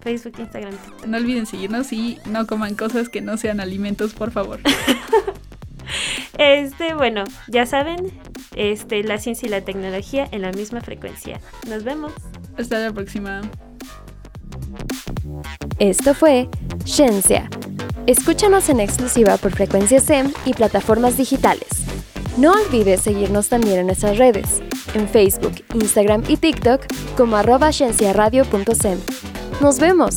Facebook, 0.00 0.34
Instagram, 0.38 0.76
TikTok. 0.76 1.06
No 1.06 1.16
olviden 1.18 1.44
seguirnos 1.44 1.92
y 1.92 2.18
no 2.26 2.46
coman 2.46 2.74
cosas 2.74 3.08
que 3.08 3.20
no 3.20 3.36
sean 3.36 3.60
alimentos, 3.60 4.14
por 4.14 4.30
favor. 4.30 4.60
Este, 6.38 6.94
bueno, 6.94 7.24
ya 7.48 7.66
saben, 7.66 8.10
este, 8.56 9.02
la 9.04 9.18
ciencia 9.18 9.46
y 9.46 9.50
la 9.50 9.60
tecnología 9.62 10.28
en 10.30 10.42
la 10.42 10.52
misma 10.52 10.80
frecuencia. 10.80 11.40
Nos 11.68 11.84
vemos. 11.84 12.12
Hasta 12.58 12.78
la 12.78 12.92
próxima. 12.92 13.42
Esto 15.78 16.14
fue 16.14 16.48
Ciencia. 16.84 17.48
Escúchanos 18.06 18.68
en 18.68 18.80
exclusiva 18.80 19.36
por 19.36 19.52
frecuencia 19.52 20.00
SEM 20.00 20.32
y 20.44 20.54
plataformas 20.54 21.16
digitales. 21.16 21.68
No 22.36 22.52
olvides 22.52 23.02
seguirnos 23.02 23.48
también 23.48 23.80
en 23.80 23.86
nuestras 23.86 24.18
redes, 24.18 24.62
en 24.94 25.08
Facebook, 25.08 25.52
Instagram 25.74 26.24
y 26.28 26.36
TikTok 26.36 26.86
como 27.16 27.36
arroba 27.36 27.70
Nos 29.60 29.78
vemos. 29.78 30.14